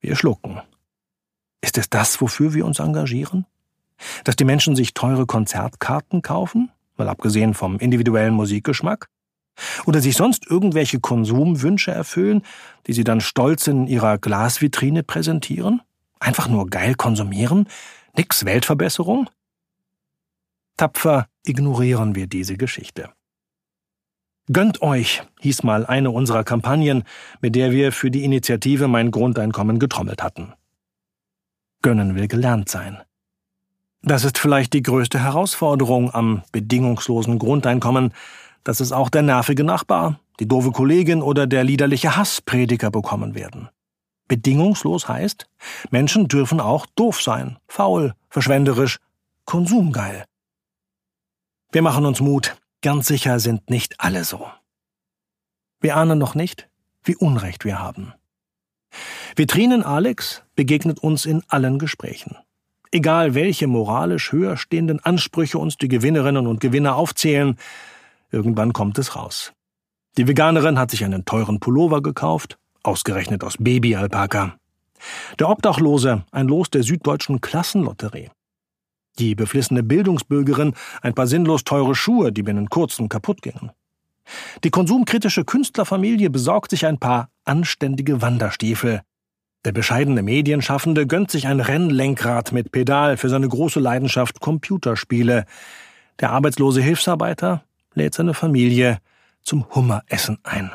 Wir 0.00 0.16
schlucken. 0.16 0.60
Ist 1.60 1.76
es 1.76 1.90
das, 1.90 2.20
wofür 2.20 2.54
wir 2.54 2.64
uns 2.64 2.78
engagieren? 2.78 3.44
Dass 4.24 4.36
die 4.36 4.44
Menschen 4.44 4.76
sich 4.76 4.94
teure 4.94 5.26
Konzertkarten 5.26 6.22
kaufen, 6.22 6.70
mal 6.96 7.08
abgesehen 7.08 7.54
vom 7.54 7.78
individuellen 7.78 8.34
Musikgeschmack? 8.34 9.08
Oder 9.86 10.00
sich 10.00 10.16
sonst 10.16 10.46
irgendwelche 10.46 11.00
Konsumwünsche 11.00 11.90
erfüllen, 11.90 12.42
die 12.86 12.92
sie 12.92 13.04
dann 13.04 13.20
stolz 13.20 13.66
in 13.66 13.86
ihrer 13.86 14.18
Glasvitrine 14.18 15.02
präsentieren? 15.02 15.80
Einfach 16.20 16.48
nur 16.48 16.68
geil 16.68 16.94
konsumieren? 16.94 17.68
Nix 18.16 18.44
Weltverbesserung? 18.44 19.30
Tapfer 20.76 21.26
ignorieren 21.44 22.14
wir 22.14 22.26
diese 22.26 22.56
Geschichte. 22.56 23.10
Gönnt 24.52 24.80
euch, 24.80 25.22
hieß 25.40 25.64
mal 25.64 25.86
eine 25.86 26.10
unserer 26.10 26.44
Kampagnen, 26.44 27.02
mit 27.40 27.56
der 27.56 27.72
wir 27.72 27.92
für 27.92 28.10
die 28.10 28.24
Initiative 28.24 28.86
Mein 28.86 29.10
Grundeinkommen 29.10 29.78
getrommelt 29.78 30.22
hatten. 30.22 30.52
Gönnen 31.82 32.14
will 32.14 32.28
gelernt 32.28 32.68
sein. 32.68 32.98
Das 34.02 34.24
ist 34.24 34.38
vielleicht 34.38 34.72
die 34.72 34.82
größte 34.82 35.18
Herausforderung 35.18 36.14
am 36.14 36.42
bedingungslosen 36.52 37.38
Grundeinkommen, 37.38 38.12
dass 38.64 38.80
es 38.80 38.92
auch 38.92 39.10
der 39.10 39.22
nervige 39.22 39.64
Nachbar, 39.64 40.20
die 40.40 40.48
doofe 40.48 40.72
Kollegin 40.72 41.22
oder 41.22 41.46
der 41.46 41.64
liederliche 41.64 42.16
Hassprediger 42.16 42.90
bekommen 42.90 43.34
werden. 43.34 43.68
Bedingungslos 44.28 45.08
heißt, 45.08 45.46
Menschen 45.90 46.28
dürfen 46.28 46.60
auch 46.60 46.86
doof 46.96 47.22
sein, 47.22 47.58
faul, 47.68 48.14
verschwenderisch, 48.28 48.98
konsumgeil. 49.44 50.24
Wir 51.72 51.82
machen 51.82 52.06
uns 52.06 52.20
Mut, 52.20 52.56
ganz 52.82 53.06
sicher 53.06 53.38
sind 53.38 53.70
nicht 53.70 54.00
alle 54.00 54.24
so. 54.24 54.48
Wir 55.80 55.96
ahnen 55.96 56.18
noch 56.18 56.34
nicht, 56.34 56.68
wie 57.04 57.16
Unrecht 57.16 57.64
wir 57.64 57.78
haben. 57.78 58.12
Vitrinen 59.36 59.82
Alex 59.82 60.42
begegnet 60.54 61.00
uns 61.00 61.26
in 61.26 61.42
allen 61.48 61.78
Gesprächen. 61.78 62.36
Egal 62.92 63.34
welche 63.34 63.66
moralisch 63.66 64.32
höher 64.32 64.56
stehenden 64.56 65.00
Ansprüche 65.00 65.58
uns 65.58 65.76
die 65.76 65.88
Gewinnerinnen 65.88 66.46
und 66.46 66.60
Gewinner 66.60 66.96
aufzählen, 66.96 67.56
irgendwann 68.30 68.72
kommt 68.72 68.98
es 68.98 69.16
raus. 69.16 69.52
Die 70.16 70.28
Veganerin 70.28 70.78
hat 70.78 70.90
sich 70.90 71.04
einen 71.04 71.24
teuren 71.24 71.60
Pullover 71.60 72.02
gekauft, 72.02 72.58
ausgerechnet 72.82 73.44
aus 73.44 73.56
Babyalpaka. 73.58 74.56
Der 75.38 75.48
Obdachlose 75.48 76.24
ein 76.30 76.48
Los 76.48 76.70
der 76.70 76.82
süddeutschen 76.82 77.40
Klassenlotterie. 77.40 78.30
Die 79.18 79.34
beflissene 79.34 79.82
Bildungsbürgerin 79.82 80.74
ein 81.02 81.14
paar 81.14 81.26
sinnlos 81.26 81.64
teure 81.64 81.94
Schuhe, 81.94 82.32
die 82.32 82.42
binnen 82.42 82.68
kurzem 82.68 83.08
kaputt 83.08 83.42
gingen. 83.42 83.70
Die 84.64 84.70
konsumkritische 84.70 85.44
Künstlerfamilie 85.44 86.30
besorgt 86.30 86.70
sich 86.70 86.86
ein 86.86 86.98
paar 86.98 87.28
anständige 87.44 88.22
Wanderstiefel, 88.22 89.02
der 89.66 89.72
bescheidene 89.72 90.22
Medienschaffende 90.22 91.08
gönnt 91.08 91.32
sich 91.32 91.48
ein 91.48 91.58
Rennlenkrad 91.58 92.52
mit 92.52 92.70
Pedal 92.70 93.16
für 93.16 93.28
seine 93.28 93.48
große 93.48 93.80
Leidenschaft 93.80 94.38
Computerspiele. 94.38 95.44
Der 96.20 96.30
arbeitslose 96.30 96.80
Hilfsarbeiter 96.80 97.64
lädt 97.92 98.14
seine 98.14 98.32
Familie 98.32 98.98
zum 99.42 99.66
Hummeressen 99.74 100.38
ein. 100.44 100.70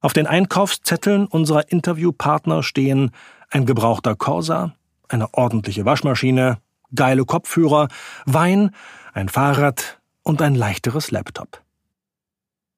Auf 0.00 0.14
den 0.14 0.26
Einkaufszetteln 0.26 1.26
unserer 1.26 1.70
Interviewpartner 1.70 2.62
stehen 2.62 3.10
ein 3.50 3.66
gebrauchter 3.66 4.16
Corsa, 4.16 4.74
eine 5.06 5.34
ordentliche 5.34 5.84
Waschmaschine, 5.84 6.60
geile 6.94 7.26
Kopfhörer, 7.26 7.88
Wein, 8.24 8.70
ein 9.12 9.28
Fahrrad 9.28 10.00
und 10.22 10.40
ein 10.40 10.54
leichteres 10.54 11.10
Laptop. 11.10 11.60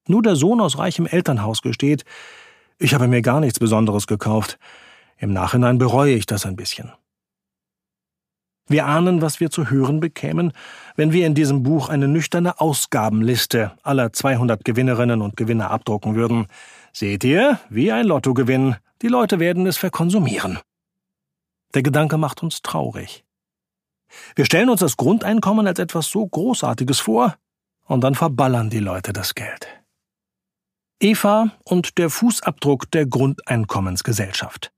Nur 0.08 0.22
der 0.22 0.34
Sohn 0.34 0.60
aus 0.60 0.76
reichem 0.76 1.06
Elternhaus 1.06 1.62
gesteht, 1.62 2.04
ich 2.78 2.95
habe 2.95 3.09
mir 3.09 3.23
gar 3.23 3.40
nichts 3.40 3.59
Besonderes 3.59 4.07
gekauft. 4.07 4.59
Im 5.16 5.33
Nachhinein 5.33 5.78
bereue 5.78 6.14
ich 6.14 6.26
das 6.26 6.47
ein 6.47 6.57
bisschen. 6.57 6.93
Wir 8.66 8.87
ahnen, 8.87 9.21
was 9.21 9.40
wir 9.40 9.50
zu 9.50 9.69
hören 9.69 10.00
bekämen, 10.00 10.52
wenn 10.97 11.12
wir 11.12 11.26
in 11.26 11.35
diesem 11.35 11.62
Buch 11.62 11.90
eine 11.90 12.09
nüchterne 12.09 12.61
Ausgabenliste 12.61 13.73
aller 13.83 14.12
200 14.12 14.64
Gewinnerinnen 14.64 15.21
und 15.21 15.37
Gewinner 15.37 15.71
abdrucken 15.71 16.14
würden. 16.14 16.47
Seht 16.93 17.25
ihr, 17.25 17.61
wie 17.69 17.93
ein 17.93 18.07
Lottogewinn. 18.07 18.76
Die 19.02 19.09
Leute 19.09 19.38
werden 19.38 19.66
es 19.66 19.76
verkonsumieren. 19.76 20.59
Der 21.75 21.83
Gedanke 21.83 22.16
macht 22.16 22.43
uns 22.43 22.62
traurig. 22.62 23.25
Wir 24.35 24.47
stellen 24.47 24.71
uns 24.71 24.81
das 24.81 24.97
Grundeinkommen 24.97 25.66
als 25.66 25.78
etwas 25.78 26.07
so 26.07 26.26
Großartiges 26.26 27.00
vor, 27.00 27.37
und 27.87 28.02
dann 28.02 28.14
verballern 28.14 28.71
die 28.71 28.78
Leute 28.78 29.12
das 29.12 29.35
Geld. 29.35 29.69
Eva 31.00 31.50
und 31.64 31.98
der 31.98 32.08
Fußabdruck 32.08 32.90
der 32.90 33.06
Grundeinkommensgesellschaft. 33.06 34.72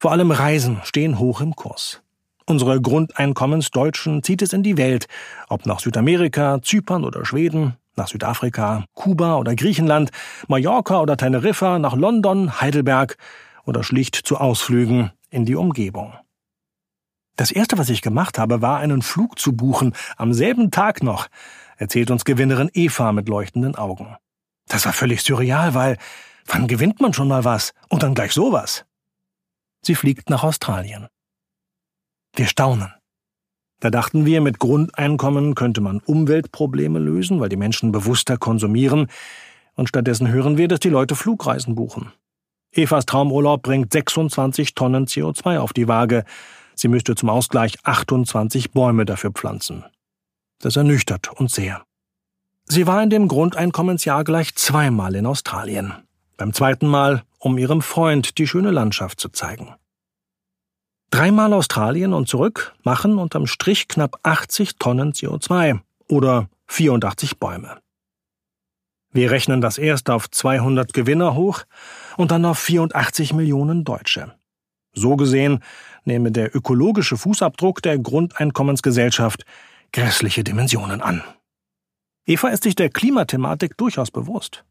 Vor 0.00 0.12
allem 0.12 0.30
Reisen 0.30 0.80
stehen 0.84 1.18
hoch 1.18 1.40
im 1.40 1.54
Kurs. 1.54 2.02
Unsere 2.46 2.80
Grundeinkommensdeutschen 2.80 4.22
zieht 4.22 4.42
es 4.42 4.52
in 4.52 4.62
die 4.62 4.76
Welt, 4.76 5.06
ob 5.48 5.64
nach 5.64 5.80
Südamerika, 5.80 6.60
Zypern 6.62 7.04
oder 7.04 7.24
Schweden, 7.24 7.76
nach 7.96 8.08
Südafrika, 8.08 8.84
Kuba 8.94 9.36
oder 9.36 9.54
Griechenland, 9.54 10.10
Mallorca 10.48 11.00
oder 11.00 11.16
Teneriffa, 11.16 11.78
nach 11.78 11.94
London, 11.94 12.60
Heidelberg 12.60 13.16
oder 13.64 13.82
schlicht 13.82 14.16
zu 14.16 14.36
Ausflügen 14.36 15.12
in 15.30 15.46
die 15.46 15.56
Umgebung. 15.56 16.12
Das 17.36 17.50
erste, 17.50 17.78
was 17.78 17.88
ich 17.88 18.02
gemacht 18.02 18.38
habe, 18.38 18.62
war 18.62 18.78
einen 18.78 19.02
Flug 19.02 19.38
zu 19.38 19.52
buchen, 19.54 19.94
am 20.16 20.34
selben 20.34 20.70
Tag 20.70 21.02
noch, 21.02 21.28
erzählt 21.76 22.10
uns 22.10 22.24
Gewinnerin 22.24 22.70
Eva 22.74 23.12
mit 23.12 23.28
leuchtenden 23.28 23.74
Augen. 23.74 24.16
Das 24.74 24.86
war 24.86 24.92
völlig 24.92 25.22
surreal, 25.22 25.74
weil 25.74 25.98
wann 26.46 26.66
gewinnt 26.66 27.00
man 27.00 27.12
schon 27.12 27.28
mal 27.28 27.44
was 27.44 27.74
und 27.90 28.02
dann 28.02 28.12
gleich 28.12 28.32
sowas? 28.32 28.84
Sie 29.82 29.94
fliegt 29.94 30.30
nach 30.30 30.42
Australien. 30.42 31.06
Wir 32.34 32.48
staunen. 32.48 32.92
Da 33.78 33.90
dachten 33.90 34.26
wir, 34.26 34.40
mit 34.40 34.58
Grundeinkommen 34.58 35.54
könnte 35.54 35.80
man 35.80 36.00
Umweltprobleme 36.00 36.98
lösen, 36.98 37.38
weil 37.38 37.50
die 37.50 37.56
Menschen 37.56 37.92
bewusster 37.92 38.36
konsumieren, 38.36 39.06
und 39.76 39.88
stattdessen 39.88 40.26
hören 40.26 40.58
wir, 40.58 40.66
dass 40.66 40.80
die 40.80 40.88
Leute 40.88 41.14
Flugreisen 41.14 41.76
buchen. 41.76 42.12
Evas 42.72 43.06
Traumurlaub 43.06 43.62
bringt 43.62 43.92
26 43.92 44.74
Tonnen 44.74 45.06
CO2 45.06 45.58
auf 45.60 45.72
die 45.72 45.86
Waage. 45.86 46.24
Sie 46.74 46.88
müsste 46.88 47.14
zum 47.14 47.30
Ausgleich 47.30 47.76
28 47.84 48.72
Bäume 48.72 49.04
dafür 49.04 49.30
pflanzen. 49.30 49.84
Das 50.58 50.74
ernüchtert 50.74 51.30
uns 51.30 51.54
sehr. 51.54 51.84
Sie 52.66 52.86
war 52.86 53.02
in 53.02 53.10
dem 53.10 53.28
Grundeinkommensjahr 53.28 54.24
gleich 54.24 54.54
zweimal 54.54 55.14
in 55.14 55.26
Australien. 55.26 55.92
Beim 56.36 56.52
zweiten 56.52 56.86
Mal, 56.86 57.22
um 57.38 57.58
ihrem 57.58 57.82
Freund 57.82 58.38
die 58.38 58.46
schöne 58.46 58.70
Landschaft 58.70 59.20
zu 59.20 59.28
zeigen. 59.28 59.74
Dreimal 61.10 61.52
Australien 61.52 62.12
und 62.12 62.28
zurück 62.28 62.74
machen 62.82 63.18
unterm 63.18 63.46
Strich 63.46 63.86
knapp 63.86 64.18
80 64.24 64.78
Tonnen 64.78 65.12
CO2 65.12 65.78
oder 66.08 66.48
84 66.66 67.38
Bäume. 67.38 67.78
Wir 69.12 69.30
rechnen 69.30 69.60
das 69.60 69.78
erst 69.78 70.10
auf 70.10 70.28
200 70.28 70.92
Gewinner 70.92 71.36
hoch 71.36 71.62
und 72.16 72.32
dann 72.32 72.44
auf 72.44 72.58
84 72.58 73.32
Millionen 73.32 73.84
Deutsche. 73.84 74.34
So 74.92 75.14
gesehen 75.14 75.60
nehme 76.04 76.32
der 76.32 76.54
ökologische 76.56 77.16
Fußabdruck 77.16 77.80
der 77.82 77.98
Grundeinkommensgesellschaft 77.98 79.44
grässliche 79.92 80.42
Dimensionen 80.42 81.00
an. 81.00 81.22
Eva 82.26 82.48
ist 82.48 82.62
sich 82.62 82.74
der 82.74 82.90
Klimathematik 82.90 83.76
durchaus 83.76 84.10
bewusst. 84.10 84.64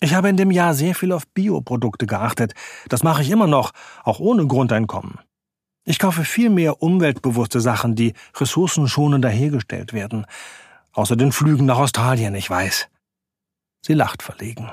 Ich 0.00 0.14
habe 0.14 0.28
in 0.28 0.36
dem 0.36 0.50
Jahr 0.50 0.74
sehr 0.74 0.94
viel 0.94 1.12
auf 1.12 1.26
Bioprodukte 1.28 2.06
geachtet. 2.06 2.52
Das 2.88 3.02
mache 3.02 3.22
ich 3.22 3.30
immer 3.30 3.46
noch, 3.46 3.72
auch 4.02 4.18
ohne 4.18 4.46
Grundeinkommen. 4.46 5.18
Ich 5.84 5.98
kaufe 5.98 6.24
viel 6.24 6.50
mehr 6.50 6.82
umweltbewusste 6.82 7.60
Sachen, 7.60 7.94
die 7.94 8.14
ressourcenschonender 8.36 9.28
hergestellt 9.28 9.92
werden. 9.92 10.26
Außer 10.92 11.16
den 11.16 11.32
Flügen 11.32 11.66
nach 11.66 11.78
Australien, 11.78 12.34
ich 12.34 12.48
weiß. 12.48 12.88
Sie 13.82 13.94
lacht 13.94 14.22
verlegen. 14.22 14.70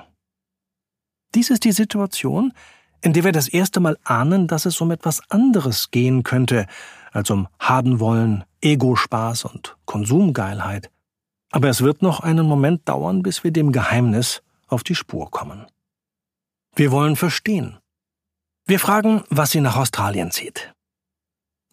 Dies 1.36 1.50
ist 1.50 1.64
die 1.64 1.72
Situation, 1.72 2.54
in 3.02 3.14
der 3.14 3.24
wir 3.24 3.32
das 3.32 3.48
erste 3.48 3.80
Mal 3.80 3.98
ahnen, 4.04 4.48
dass 4.48 4.66
es 4.66 4.80
um 4.82 4.92
etwas 4.92 5.22
anderes 5.30 5.92
gehen 5.92 6.24
könnte, 6.24 6.68
als 7.12 7.30
um 7.30 7.48
haben 7.60 8.00
wollen, 8.00 8.44
Ego-Spaß 8.62 9.46
und 9.46 9.78
Konsumgeilheit. 9.86 10.91
Aber 11.52 11.70
es 11.70 11.82
wird 11.82 12.02
noch 12.02 12.22
einen 12.22 12.48
Moment 12.48 12.88
dauern, 12.88 13.24
bis 13.24 13.44
wir 13.44 13.52
dem 13.52 13.72
Geheimnis 13.72 14.42
auf 14.68 14.84
die 14.84 14.96
Spur 14.96 15.30
kommen. 15.30 15.68
Wir 16.76 16.92
wollen 16.92 17.18
verstehen. 17.18 17.78
Wir 18.66 18.80
fragen, 18.80 19.24
was 19.30 19.52
sie 19.52 19.60
nach 19.60 19.76
Australien 19.76 20.32
zieht. 20.32 20.74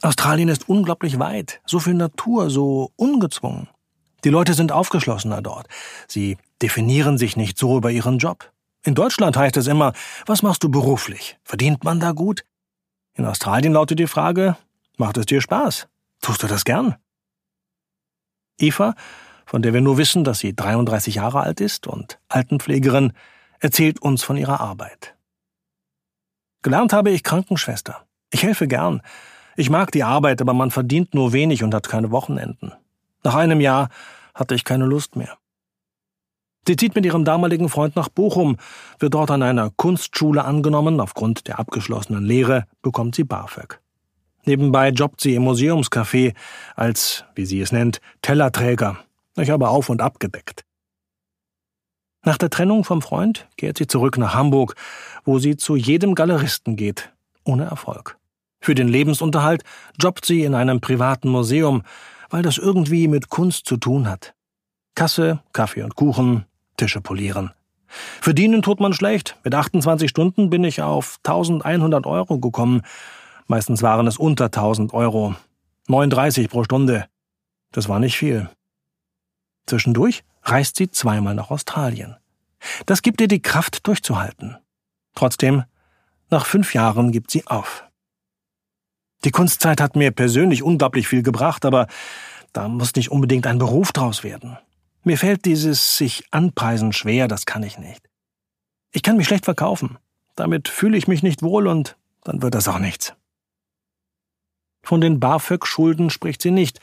Australien 0.02 0.48
ist 0.48 0.68
unglaublich 0.68 1.18
weit, 1.18 1.60
so 1.64 1.78
viel 1.78 1.94
Natur, 1.94 2.50
so 2.50 2.92
ungezwungen. 2.96 3.68
Die 4.24 4.30
Leute 4.30 4.54
sind 4.54 4.72
aufgeschlossener 4.72 5.42
dort. 5.42 5.68
Sie 6.08 6.38
definieren 6.60 7.18
sich 7.18 7.36
nicht 7.36 7.56
so 7.58 7.76
über 7.76 7.90
ihren 7.90 8.18
Job. 8.18 8.52
In 8.82 8.94
Deutschland 8.94 9.36
heißt 9.36 9.56
es 9.56 9.66
immer, 9.66 9.92
was 10.26 10.42
machst 10.42 10.62
du 10.64 10.68
beruflich? 10.68 11.38
Verdient 11.44 11.84
man 11.84 12.00
da 12.00 12.12
gut? 12.12 12.44
In 13.14 13.26
Australien 13.26 13.72
lautet 13.72 13.98
die 13.98 14.06
Frage, 14.06 14.56
macht 14.96 15.16
es 15.18 15.26
dir 15.26 15.40
Spaß? 15.40 15.88
Tust 16.20 16.42
du 16.42 16.46
das 16.46 16.64
gern? 16.64 16.96
Eva, 18.58 18.94
von 19.48 19.62
der 19.62 19.72
wir 19.72 19.80
nur 19.80 19.96
wissen, 19.96 20.24
dass 20.24 20.40
sie 20.40 20.54
33 20.54 21.14
Jahre 21.14 21.40
alt 21.40 21.62
ist 21.62 21.86
und 21.86 22.18
Altenpflegerin, 22.28 23.14
erzählt 23.60 24.02
uns 24.02 24.22
von 24.22 24.36
ihrer 24.36 24.60
Arbeit. 24.60 25.16
Gelernt 26.60 26.92
habe 26.92 27.10
ich 27.10 27.22
Krankenschwester. 27.22 28.04
Ich 28.30 28.42
helfe 28.42 28.68
gern. 28.68 29.00
Ich 29.56 29.70
mag 29.70 29.90
die 29.90 30.04
Arbeit, 30.04 30.42
aber 30.42 30.52
man 30.52 30.70
verdient 30.70 31.14
nur 31.14 31.32
wenig 31.32 31.62
und 31.62 31.74
hat 31.74 31.88
keine 31.88 32.10
Wochenenden. 32.10 32.72
Nach 33.24 33.36
einem 33.36 33.62
Jahr 33.62 33.88
hatte 34.34 34.54
ich 34.54 34.64
keine 34.64 34.84
Lust 34.84 35.16
mehr. 35.16 35.38
Sie 36.66 36.76
zieht 36.76 36.94
mit 36.94 37.06
ihrem 37.06 37.24
damaligen 37.24 37.70
Freund 37.70 37.96
nach 37.96 38.10
Bochum, 38.10 38.58
wird 38.98 39.14
dort 39.14 39.30
an 39.30 39.42
einer 39.42 39.70
Kunstschule 39.70 40.44
angenommen, 40.44 41.00
aufgrund 41.00 41.48
der 41.48 41.58
abgeschlossenen 41.58 42.22
Lehre 42.22 42.66
bekommt 42.82 43.14
sie 43.14 43.24
BAföG. 43.24 43.80
Nebenbei 44.44 44.90
jobbt 44.90 45.22
sie 45.22 45.34
im 45.34 45.48
Museumscafé 45.48 46.34
als, 46.76 47.24
wie 47.34 47.46
sie 47.46 47.62
es 47.62 47.72
nennt, 47.72 48.02
Tellerträger. 48.20 48.98
Ich 49.38 49.50
habe 49.50 49.68
auf 49.68 49.88
und 49.88 50.02
abgedeckt. 50.02 50.64
Nach 52.24 52.36
der 52.36 52.50
Trennung 52.50 52.84
vom 52.84 53.00
Freund 53.00 53.48
kehrt 53.56 53.78
sie 53.78 53.86
zurück 53.86 54.18
nach 54.18 54.34
Hamburg, 54.34 54.74
wo 55.24 55.38
sie 55.38 55.56
zu 55.56 55.76
jedem 55.76 56.14
Galeristen 56.14 56.76
geht, 56.76 57.12
ohne 57.44 57.64
Erfolg. 57.64 58.18
Für 58.60 58.74
den 58.74 58.88
Lebensunterhalt 58.88 59.62
jobbt 60.00 60.24
sie 60.24 60.42
in 60.42 60.54
einem 60.54 60.80
privaten 60.80 61.28
Museum, 61.28 61.82
weil 62.28 62.42
das 62.42 62.58
irgendwie 62.58 63.08
mit 63.08 63.28
Kunst 63.28 63.66
zu 63.66 63.76
tun 63.76 64.08
hat. 64.08 64.34
Kasse, 64.94 65.40
Kaffee 65.52 65.82
und 65.82 65.94
Kuchen, 65.94 66.44
Tische 66.76 67.00
polieren. 67.00 67.52
Verdienen 67.86 68.62
tut 68.62 68.80
man 68.80 68.92
schlecht. 68.92 69.36
Mit 69.44 69.54
28 69.54 70.10
Stunden 70.10 70.50
bin 70.50 70.64
ich 70.64 70.82
auf 70.82 71.18
1100 71.24 72.04
Euro 72.06 72.38
gekommen. 72.38 72.82
Meistens 73.46 73.82
waren 73.82 74.06
es 74.06 74.18
unter 74.18 74.46
1000 74.46 74.92
Euro. 74.92 75.34
39 75.86 76.50
pro 76.50 76.64
Stunde. 76.64 77.06
Das 77.72 77.88
war 77.88 78.00
nicht 78.00 78.18
viel. 78.18 78.50
Zwischendurch 79.68 80.24
reist 80.42 80.76
sie 80.76 80.90
zweimal 80.90 81.34
nach 81.34 81.50
Australien. 81.50 82.16
Das 82.86 83.02
gibt 83.02 83.20
ihr 83.20 83.28
die 83.28 83.42
Kraft, 83.42 83.86
durchzuhalten. 83.86 84.56
Trotzdem, 85.14 85.64
nach 86.30 86.46
fünf 86.46 86.74
Jahren 86.74 87.12
gibt 87.12 87.30
sie 87.30 87.46
auf. 87.46 87.84
Die 89.24 89.30
Kunstzeit 89.30 89.80
hat 89.80 89.96
mir 89.96 90.10
persönlich 90.10 90.62
unglaublich 90.62 91.08
viel 91.08 91.22
gebracht, 91.22 91.64
aber 91.64 91.86
da 92.52 92.68
muss 92.68 92.94
nicht 92.94 93.10
unbedingt 93.10 93.46
ein 93.46 93.58
Beruf 93.58 93.92
draus 93.92 94.24
werden. 94.24 94.58
Mir 95.02 95.18
fällt 95.18 95.44
dieses 95.44 95.96
sich 95.96 96.24
anpreisen 96.30 96.92
schwer, 96.92 97.28
das 97.28 97.46
kann 97.46 97.62
ich 97.62 97.78
nicht. 97.78 98.08
Ich 98.92 99.02
kann 99.02 99.16
mich 99.16 99.26
schlecht 99.26 99.44
verkaufen. 99.44 99.98
Damit 100.34 100.68
fühle 100.68 100.96
ich 100.96 101.08
mich 101.08 101.22
nicht 101.22 101.42
wohl 101.42 101.66
und 101.66 101.96
dann 102.24 102.42
wird 102.42 102.54
das 102.54 102.68
auch 102.68 102.78
nichts. 102.78 103.14
Von 104.82 105.00
den 105.00 105.20
BAföG-Schulden 105.20 106.10
spricht 106.10 106.40
sie 106.40 106.52
nicht, 106.52 106.80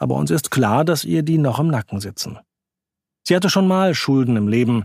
aber 0.00 0.16
uns 0.16 0.30
ist 0.30 0.50
klar, 0.50 0.84
dass 0.84 1.04
ihr 1.04 1.22
die 1.22 1.38
noch 1.38 1.60
im 1.60 1.68
Nacken 1.68 2.00
sitzen. 2.00 2.38
Sie 3.22 3.36
hatte 3.36 3.50
schon 3.50 3.68
mal 3.68 3.94
Schulden 3.94 4.36
im 4.36 4.48
Leben. 4.48 4.84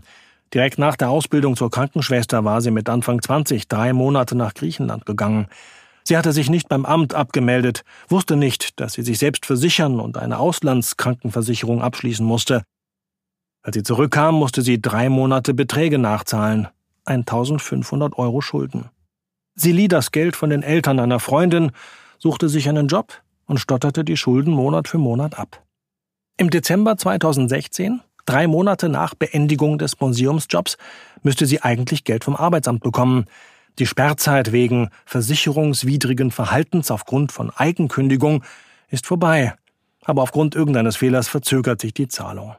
Direkt 0.54 0.78
nach 0.78 0.94
der 0.94 1.08
Ausbildung 1.08 1.56
zur 1.56 1.70
Krankenschwester 1.70 2.44
war 2.44 2.60
sie 2.60 2.70
mit 2.70 2.88
Anfang 2.88 3.20
20 3.20 3.66
drei 3.66 3.92
Monate 3.92 4.36
nach 4.36 4.54
Griechenland 4.54 5.06
gegangen. 5.06 5.48
Sie 6.04 6.16
hatte 6.16 6.32
sich 6.32 6.50
nicht 6.50 6.68
beim 6.68 6.84
Amt 6.84 7.14
abgemeldet, 7.14 7.82
wusste 8.08 8.36
nicht, 8.36 8.78
dass 8.78 8.92
sie 8.92 9.02
sich 9.02 9.18
selbst 9.18 9.46
versichern 9.46 9.98
und 9.98 10.18
eine 10.18 10.38
Auslandskrankenversicherung 10.38 11.82
abschließen 11.82 12.24
musste. 12.24 12.62
Als 13.62 13.74
sie 13.74 13.82
zurückkam, 13.82 14.36
musste 14.36 14.62
sie 14.62 14.80
drei 14.80 15.08
Monate 15.08 15.54
Beträge 15.54 15.98
nachzahlen, 15.98 16.68
1500 17.06 18.16
Euro 18.18 18.40
Schulden. 18.42 18.90
Sie 19.54 19.72
lieh 19.72 19.88
das 19.88 20.12
Geld 20.12 20.36
von 20.36 20.50
den 20.50 20.62
Eltern 20.62 21.00
einer 21.00 21.18
Freundin, 21.18 21.72
suchte 22.18 22.48
sich 22.48 22.68
einen 22.68 22.86
Job 22.86 23.22
und 23.46 23.58
stotterte 23.58 24.04
die 24.04 24.16
Schulden 24.16 24.52
Monat 24.52 24.88
für 24.88 24.98
Monat 24.98 25.38
ab. 25.38 25.62
Im 26.36 26.50
Dezember 26.50 26.96
2016, 26.96 28.02
drei 28.26 28.46
Monate 28.46 28.88
nach 28.88 29.14
Beendigung 29.14 29.78
des 29.78 29.98
Museumsjobs, 30.00 30.76
müsste 31.22 31.46
sie 31.46 31.62
eigentlich 31.62 32.04
Geld 32.04 32.24
vom 32.24 32.36
Arbeitsamt 32.36 32.82
bekommen, 32.82 33.26
die 33.78 33.86
Sperrzeit 33.86 34.52
wegen 34.52 34.88
versicherungswidrigen 35.04 36.30
Verhaltens 36.30 36.90
aufgrund 36.90 37.32
von 37.32 37.50
Eigenkündigung 37.50 38.42
ist 38.88 39.06
vorbei, 39.06 39.54
aber 40.04 40.22
aufgrund 40.22 40.54
irgendeines 40.54 40.96
Fehlers 40.96 41.28
verzögert 41.28 41.80
sich 41.80 41.92
die 41.92 42.08
Zahlung. 42.08 42.56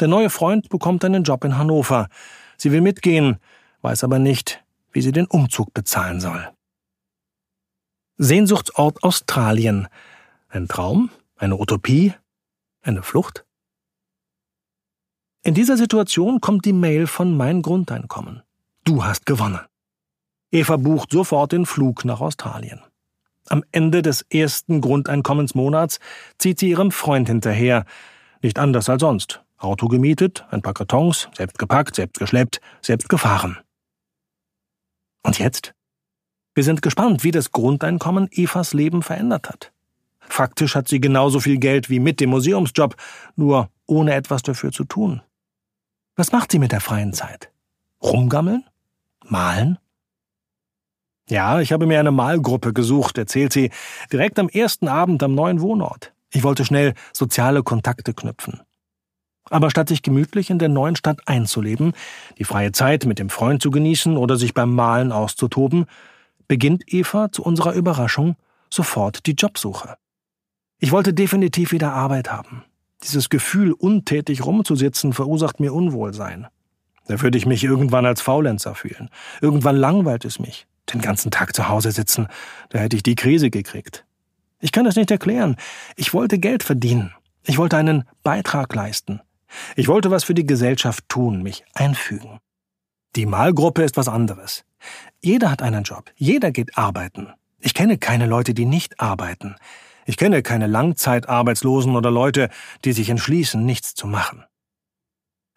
Der 0.00 0.08
neue 0.08 0.30
Freund 0.30 0.68
bekommt 0.68 1.04
einen 1.04 1.24
Job 1.24 1.44
in 1.44 1.58
Hannover. 1.58 2.08
Sie 2.56 2.70
will 2.70 2.80
mitgehen, 2.80 3.38
weiß 3.82 4.04
aber 4.04 4.20
nicht, 4.20 4.62
wie 4.92 5.00
sie 5.00 5.12
den 5.12 5.26
Umzug 5.26 5.74
bezahlen 5.74 6.20
soll. 6.20 6.48
Sehnsuchtsort 8.20 9.04
Australien. 9.04 9.86
Ein 10.48 10.66
Traum? 10.66 11.10
Eine 11.36 11.56
Utopie? 11.56 12.14
Eine 12.82 13.04
Flucht? 13.04 13.44
In 15.44 15.54
dieser 15.54 15.76
Situation 15.76 16.40
kommt 16.40 16.64
die 16.64 16.72
Mail 16.72 17.06
von 17.06 17.36
Mein 17.36 17.62
Grundeinkommen. 17.62 18.42
Du 18.82 19.04
hast 19.04 19.24
gewonnen. 19.24 19.60
Eva 20.50 20.76
bucht 20.76 21.12
sofort 21.12 21.52
den 21.52 21.64
Flug 21.64 22.04
nach 22.04 22.20
Australien. 22.20 22.80
Am 23.46 23.62
Ende 23.70 24.02
des 24.02 24.22
ersten 24.22 24.80
Grundeinkommensmonats 24.80 26.00
zieht 26.38 26.58
sie 26.58 26.70
ihrem 26.70 26.90
Freund 26.90 27.28
hinterher. 27.28 27.84
Nicht 28.42 28.58
anders 28.58 28.88
als 28.88 29.00
sonst. 29.00 29.44
Auto 29.58 29.86
gemietet, 29.86 30.44
ein 30.50 30.62
paar 30.62 30.74
Kartons, 30.74 31.28
selbst 31.36 31.56
gepackt, 31.56 31.94
selbst 31.94 32.18
geschleppt, 32.18 32.60
selbst 32.82 33.08
gefahren. 33.08 33.58
Und 35.22 35.38
jetzt? 35.38 35.72
Wir 36.58 36.64
sind 36.64 36.82
gespannt, 36.82 37.22
wie 37.22 37.30
das 37.30 37.52
Grundeinkommen 37.52 38.28
Evas 38.32 38.72
Leben 38.72 39.04
verändert 39.04 39.48
hat. 39.48 39.70
Faktisch 40.18 40.74
hat 40.74 40.88
sie 40.88 41.00
genauso 41.00 41.38
viel 41.38 41.58
Geld 41.58 41.88
wie 41.88 42.00
mit 42.00 42.18
dem 42.18 42.30
Museumsjob, 42.30 42.96
nur 43.36 43.70
ohne 43.86 44.12
etwas 44.14 44.42
dafür 44.42 44.72
zu 44.72 44.82
tun. 44.82 45.22
Was 46.16 46.32
macht 46.32 46.50
sie 46.50 46.58
mit 46.58 46.72
der 46.72 46.80
freien 46.80 47.12
Zeit? 47.12 47.52
Rumgammeln? 48.02 48.64
Malen? 49.24 49.78
Ja, 51.30 51.60
ich 51.60 51.70
habe 51.70 51.86
mir 51.86 52.00
eine 52.00 52.10
Malgruppe 52.10 52.72
gesucht, 52.72 53.18
erzählt 53.18 53.52
sie, 53.52 53.70
direkt 54.12 54.40
am 54.40 54.48
ersten 54.48 54.88
Abend 54.88 55.22
am 55.22 55.36
neuen 55.36 55.60
Wohnort. 55.60 56.12
Ich 56.32 56.42
wollte 56.42 56.64
schnell 56.64 56.94
soziale 57.12 57.62
Kontakte 57.62 58.14
knüpfen. 58.14 58.62
Aber 59.48 59.70
statt 59.70 59.90
sich 59.90 60.02
gemütlich 60.02 60.50
in 60.50 60.58
der 60.58 60.70
neuen 60.70 60.96
Stadt 60.96 61.20
einzuleben, 61.26 61.92
die 62.36 62.44
freie 62.44 62.72
Zeit 62.72 63.06
mit 63.06 63.20
dem 63.20 63.30
Freund 63.30 63.62
zu 63.62 63.70
genießen 63.70 64.16
oder 64.16 64.36
sich 64.36 64.54
beim 64.54 64.74
Malen 64.74 65.12
auszutoben, 65.12 65.86
beginnt 66.48 66.92
Eva 66.92 67.30
zu 67.30 67.42
unserer 67.42 67.74
Überraschung 67.74 68.36
sofort 68.70 69.26
die 69.26 69.32
Jobsuche. 69.32 69.96
Ich 70.78 70.92
wollte 70.92 71.14
definitiv 71.14 71.72
wieder 71.72 71.92
Arbeit 71.92 72.30
haben. 72.30 72.64
Dieses 73.02 73.28
Gefühl, 73.28 73.72
untätig 73.72 74.44
rumzusitzen, 74.44 75.12
verursacht 75.12 75.60
mir 75.60 75.72
Unwohlsein. 75.72 76.48
Da 77.06 77.20
würde 77.22 77.38
ich 77.38 77.46
mich 77.46 77.64
irgendwann 77.64 78.06
als 78.06 78.20
Faulenzer 78.20 78.74
fühlen. 78.74 79.08
Irgendwann 79.40 79.76
langweilt 79.76 80.24
es 80.24 80.38
mich. 80.38 80.66
Den 80.92 81.00
ganzen 81.00 81.30
Tag 81.30 81.54
zu 81.54 81.68
Hause 81.68 81.92
sitzen, 81.92 82.28
da 82.70 82.78
hätte 82.78 82.96
ich 82.96 83.02
die 83.02 83.14
Krise 83.14 83.50
gekriegt. 83.50 84.04
Ich 84.60 84.72
kann 84.72 84.84
das 84.84 84.96
nicht 84.96 85.10
erklären. 85.10 85.56
Ich 85.96 86.12
wollte 86.12 86.38
Geld 86.38 86.62
verdienen. 86.62 87.14
Ich 87.44 87.58
wollte 87.58 87.76
einen 87.76 88.04
Beitrag 88.22 88.74
leisten. 88.74 89.20
Ich 89.76 89.88
wollte 89.88 90.10
was 90.10 90.24
für 90.24 90.34
die 90.34 90.46
Gesellschaft 90.46 91.08
tun, 91.08 91.42
mich 91.42 91.64
einfügen. 91.74 92.40
Die 93.18 93.26
Malgruppe 93.26 93.82
ist 93.82 93.96
was 93.96 94.06
anderes. 94.06 94.64
Jeder 95.20 95.50
hat 95.50 95.60
einen 95.60 95.82
Job. 95.82 96.12
Jeder 96.14 96.52
geht 96.52 96.78
arbeiten. 96.78 97.32
Ich 97.58 97.74
kenne 97.74 97.98
keine 97.98 98.26
Leute, 98.26 98.54
die 98.54 98.64
nicht 98.64 99.00
arbeiten. 99.00 99.56
Ich 100.06 100.16
kenne 100.16 100.40
keine 100.40 100.68
Langzeitarbeitslosen 100.68 101.96
oder 101.96 102.12
Leute, 102.12 102.48
die 102.84 102.92
sich 102.92 103.10
entschließen, 103.10 103.66
nichts 103.66 103.96
zu 103.96 104.06
machen. 104.06 104.44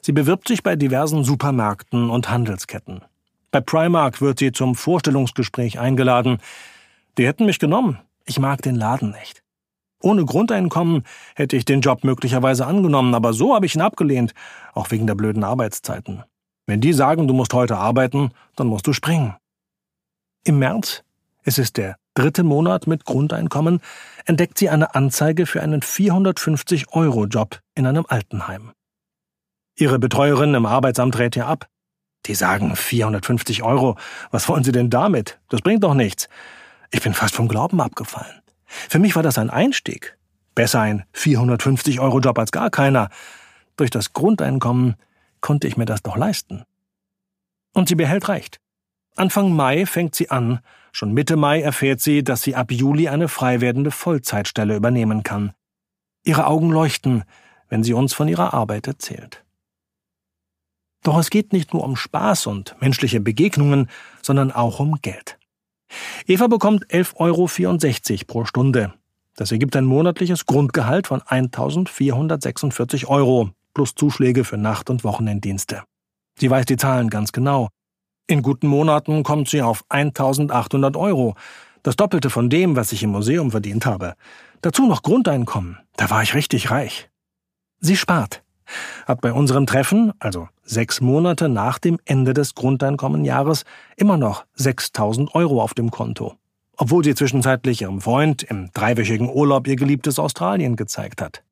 Sie 0.02 0.12
bewirbt 0.12 0.48
sich 0.48 0.64
bei 0.64 0.76
diversen 0.76 1.24
Supermärkten 1.24 2.10
und 2.10 2.32
Handelsketten. 2.32 3.04
Bei 3.52 3.62
Primark 3.62 4.22
wird 4.22 4.40
sie 4.40 4.52
zum 4.52 4.74
Vorstellungsgespräch 4.74 5.78
eingeladen. 5.78 6.40
Die 7.20 7.28
hätten 7.28 7.46
mich 7.46 7.60
genommen. 7.60 8.00
Ich 8.26 8.40
mag 8.40 8.64
den 8.64 8.74
Laden 8.74 9.12
nicht. 9.12 9.44
Ohne 10.02 10.26
Grundeinkommen 10.26 11.04
hätte 11.36 11.58
ich 11.58 11.66
den 11.66 11.82
Job 11.82 12.04
möglicherweise 12.04 12.66
angenommen, 12.66 13.14
aber 13.14 13.34
so 13.34 13.54
habe 13.54 13.68
ich 13.68 13.76
ihn 13.76 13.82
abgelehnt, 13.82 14.34
auch 14.74 14.90
wegen 14.90 15.06
der 15.06 15.14
blöden 15.14 15.44
Arbeitszeiten. 15.44 16.24
Wenn 16.66 16.82
die 16.82 16.94
sagen, 16.94 17.28
du 17.28 17.34
musst 17.34 17.54
heute 17.54 17.78
arbeiten, 17.78 18.32
dann 18.56 18.68
musst 18.68 18.88
du 18.88 18.94
springen. 18.94 19.36
Im 20.44 20.60
März, 20.60 21.04
es 21.44 21.58
ist 21.58 21.78
der 21.78 21.98
dritte 22.14 22.44
Monat 22.44 22.88
mit 22.88 23.06
Grundeinkommen, 23.06 23.82
entdeckt 24.26 24.58
sie 24.58 24.70
eine 24.70 24.96
Anzeige 24.96 25.46
für 25.46 25.62
einen 25.62 25.82
450-Euro-Job 25.82 27.60
in 27.76 27.88
einem 27.88 28.06
Altenheim. 28.08 28.72
Ihre 29.76 30.00
Betreuerin 30.00 30.54
im 30.54 30.66
Arbeitsamt 30.66 31.18
rät 31.18 31.36
ihr 31.36 31.48
ab. 31.48 31.68
Die 32.28 32.36
sagen 32.36 32.76
450 32.76 33.64
Euro. 33.64 33.98
Was 34.30 34.48
wollen 34.48 34.64
Sie 34.64 34.72
denn 34.72 34.90
damit? 34.90 35.40
Das 35.50 35.62
bringt 35.62 35.84
doch 35.84 35.96
nichts. 35.96 36.30
Ich 36.92 37.02
bin 37.02 37.14
fast 37.14 37.36
vom 37.36 37.48
Glauben 37.48 37.82
abgefallen. 37.82 38.42
Für 38.66 39.00
mich 39.00 39.16
war 39.16 39.24
das 39.24 39.38
ein 39.38 39.50
Einstieg. 39.50 40.18
Besser 40.54 40.82
ein 40.82 41.06
450 41.14 42.00
Euro 42.00 42.20
Job 42.20 42.38
als 42.38 42.52
gar 42.52 42.70
keiner. 42.70 43.10
Durch 43.78 43.90
das 43.90 44.14
Grundeinkommen 44.14 44.96
konnte 45.42 45.68
ich 45.68 45.78
mir 45.78 45.86
das 45.86 46.02
doch 46.02 46.16
leisten. 46.16 46.64
Und 47.74 47.90
sie 47.90 47.96
behält 47.96 48.28
recht. 48.30 48.60
Anfang 49.16 49.54
Mai 49.54 49.86
fängt 49.86 50.16
sie 50.16 50.30
an, 50.30 50.60
schon 50.92 51.14
Mitte 51.14 51.36
Mai 51.36 51.62
erfährt 51.62 52.00
sie, 52.00 52.24
dass 52.24 52.42
sie 52.42 52.56
ab 52.56 52.72
Juli 52.72 53.10
eine 53.10 53.28
frei 53.28 53.60
werdende 53.62 53.92
Vollzeitstelle 53.92 54.76
übernehmen 54.76 55.24
kann. 55.24 55.54
Ihre 56.24 56.48
Augen 56.48 56.70
leuchten, 56.70 57.24
wenn 57.68 57.84
sie 57.84 57.94
uns 57.94 58.14
von 58.14 58.28
ihrer 58.28 58.54
Arbeit 58.54 58.88
erzählt. 58.88 59.44
Doch 61.04 61.18
es 61.18 61.30
geht 61.30 61.52
nicht 61.52 61.74
nur 61.74 61.84
um 61.84 61.96
Spaß 61.96 62.48
und 62.48 62.76
menschliche 62.80 63.20
Begegnungen, 63.20 63.90
sondern 64.22 64.52
auch 64.52 64.80
um 64.80 65.02
Geld. 65.02 65.40
Eva 66.28 66.48
bekommt 66.48 66.86
11,64 66.88 68.12
Euro 68.12 68.26
pro 68.28 68.46
Stunde. 68.46 68.94
Das 69.36 69.52
ergibt 69.52 69.76
ein 69.76 69.86
monatliches 69.86 70.46
Grundgehalt 70.46 71.08
von 71.08 71.22
1.446 71.22 73.08
Euro 73.08 73.52
plus 73.74 73.96
Zuschläge 73.96 74.44
für 74.44 74.58
Nacht- 74.58 74.90
und 74.90 75.04
Wochenenddienste. 75.04 75.84
Sie 76.38 76.50
weiß 76.50 76.66
die 76.66 76.78
Zahlen 76.78 77.10
ganz 77.10 77.32
genau. 77.32 77.68
In 78.28 78.42
guten 78.42 78.68
Monaten 78.68 79.24
kommt 79.24 79.50
sie 79.50 79.62
auf 79.62 79.84
1.800 79.90 80.98
Euro, 80.98 81.36
das 81.84 81.96
Doppelte 81.96 82.30
von 82.30 82.50
dem, 82.50 82.76
was 82.76 82.92
ich 82.92 83.04
im 83.04 83.12
Museum 83.12 83.52
verdient 83.52 83.86
habe. 83.86 84.16
Dazu 84.62 84.86
noch 84.86 85.02
Grundeinkommen, 85.02 85.78
da 85.98 86.10
war 86.10 86.24
ich 86.24 86.36
richtig 86.36 86.72
reich. 86.72 87.10
Sie 87.80 87.98
spart 87.98 88.44
hat 89.06 89.22
bei 89.22 89.34
unserem 89.34 89.66
Treffen, 89.66 90.14
also 90.20 90.48
sechs 90.64 91.02
Monate 91.02 91.50
nach 91.50 91.80
dem 91.80 92.00
Ende 92.06 92.34
des 92.34 92.56
Grundeinkommenjahres, 92.56 93.66
immer 93.98 94.18
noch 94.18 94.46
6000 94.56 95.34
Euro 95.36 95.62
auf 95.62 95.74
dem 95.74 95.92
Konto. 95.92 96.36
Obwohl 96.78 97.04
sie 97.04 97.16
zwischenzeitlich 97.16 97.82
ihrem 97.82 98.02
Freund 98.02 98.44
im 98.44 98.72
dreiwöchigen 98.74 99.30
Urlaub 99.30 99.68
ihr 99.68 99.76
geliebtes 99.76 100.20
Australien 100.20 100.76
gezeigt 100.76 101.22
hat. 101.22 101.44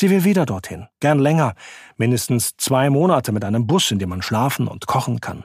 Sie 0.00 0.08
will 0.08 0.24
wieder 0.24 0.46
dorthin, 0.46 0.86
gern 1.00 1.18
länger, 1.18 1.52
mindestens 1.98 2.56
zwei 2.56 2.88
Monate 2.88 3.32
mit 3.32 3.44
einem 3.44 3.66
Bus, 3.66 3.90
in 3.90 3.98
dem 3.98 4.08
man 4.08 4.22
schlafen 4.22 4.66
und 4.66 4.86
kochen 4.86 5.20
kann. 5.20 5.44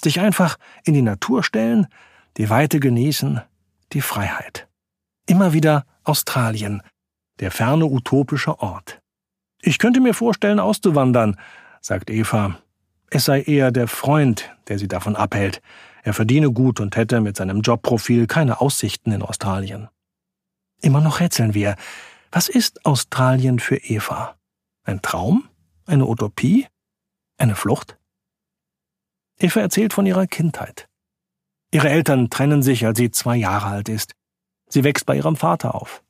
Sich 0.00 0.20
einfach 0.20 0.58
in 0.84 0.94
die 0.94 1.02
Natur 1.02 1.42
stellen, 1.42 1.88
die 2.36 2.48
Weite 2.48 2.78
genießen, 2.78 3.40
die 3.92 4.00
Freiheit. 4.00 4.68
Immer 5.26 5.54
wieder 5.54 5.86
Australien, 6.04 6.82
der 7.40 7.50
ferne 7.50 7.86
utopische 7.86 8.60
Ort. 8.60 9.00
Ich 9.60 9.80
könnte 9.80 9.98
mir 10.00 10.14
vorstellen, 10.14 10.60
auszuwandern, 10.60 11.36
sagt 11.80 12.08
Eva. 12.08 12.60
Es 13.10 13.24
sei 13.24 13.42
eher 13.42 13.72
der 13.72 13.88
Freund, 13.88 14.52
der 14.68 14.78
sie 14.78 14.86
davon 14.86 15.16
abhält. 15.16 15.60
Er 16.04 16.14
verdiene 16.14 16.52
gut 16.52 16.78
und 16.78 16.94
hätte 16.94 17.20
mit 17.20 17.36
seinem 17.36 17.60
Jobprofil 17.60 18.28
keine 18.28 18.60
Aussichten 18.60 19.10
in 19.10 19.22
Australien. 19.22 19.88
Immer 20.80 21.00
noch 21.00 21.18
rätseln 21.18 21.54
wir. 21.54 21.74
Was 22.36 22.50
ist 22.50 22.84
Australien 22.84 23.58
für 23.60 23.76
Eva? 23.76 24.36
Ein 24.84 25.00
Traum? 25.00 25.48
Eine 25.86 26.04
Utopie? 26.04 26.66
Eine 27.38 27.54
Flucht? 27.54 27.96
Eva 29.38 29.60
erzählt 29.60 29.94
von 29.94 30.04
ihrer 30.04 30.26
Kindheit. 30.26 30.86
Ihre 31.70 31.88
Eltern 31.88 32.28
trennen 32.28 32.62
sich, 32.62 32.84
als 32.84 32.98
sie 32.98 33.10
zwei 33.10 33.36
Jahre 33.36 33.68
alt 33.68 33.88
ist. 33.88 34.12
Sie 34.68 34.84
wächst 34.84 35.06
bei 35.06 35.16
ihrem 35.16 35.36
Vater 35.36 35.74
auf. 35.74 36.02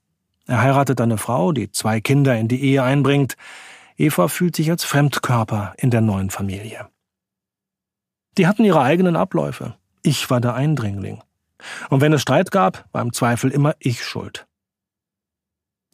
Er 0.49 0.63
heiratet 0.63 1.01
eine 1.01 1.17
Frau, 1.17 1.53
die 1.53 1.71
zwei 1.71 2.01
Kinder 2.01 2.37
in 2.37 2.49
die 2.49 2.61
Ehe 2.61 2.83
einbringt. 2.83 3.37
Eva 3.97 4.27
fühlt 4.27 4.57
sich 4.57 4.69
als 4.69 4.83
Fremdkörper 4.83 5.75
in 5.77 5.93
der 5.93 6.01
neuen 6.01 6.31
Familie. 6.31 6.89
Die 8.37 8.49
hatten 8.49 8.65
ihre 8.65 8.83
eigenen 8.83 9.15
Abläufe. 9.15 9.77
Ich 10.03 10.29
war 10.29 10.41
der 10.41 10.55
Eindringling. 10.55 11.23
Und 11.89 12.01
wenn 12.01 12.13
es 12.13 12.23
Streit 12.23 12.51
gab, 12.51 12.85
war 12.91 13.03
im 13.03 13.13
Zweifel 13.13 13.53
immer 13.53 13.77
ich 13.79 14.05
schuld. 14.05 14.49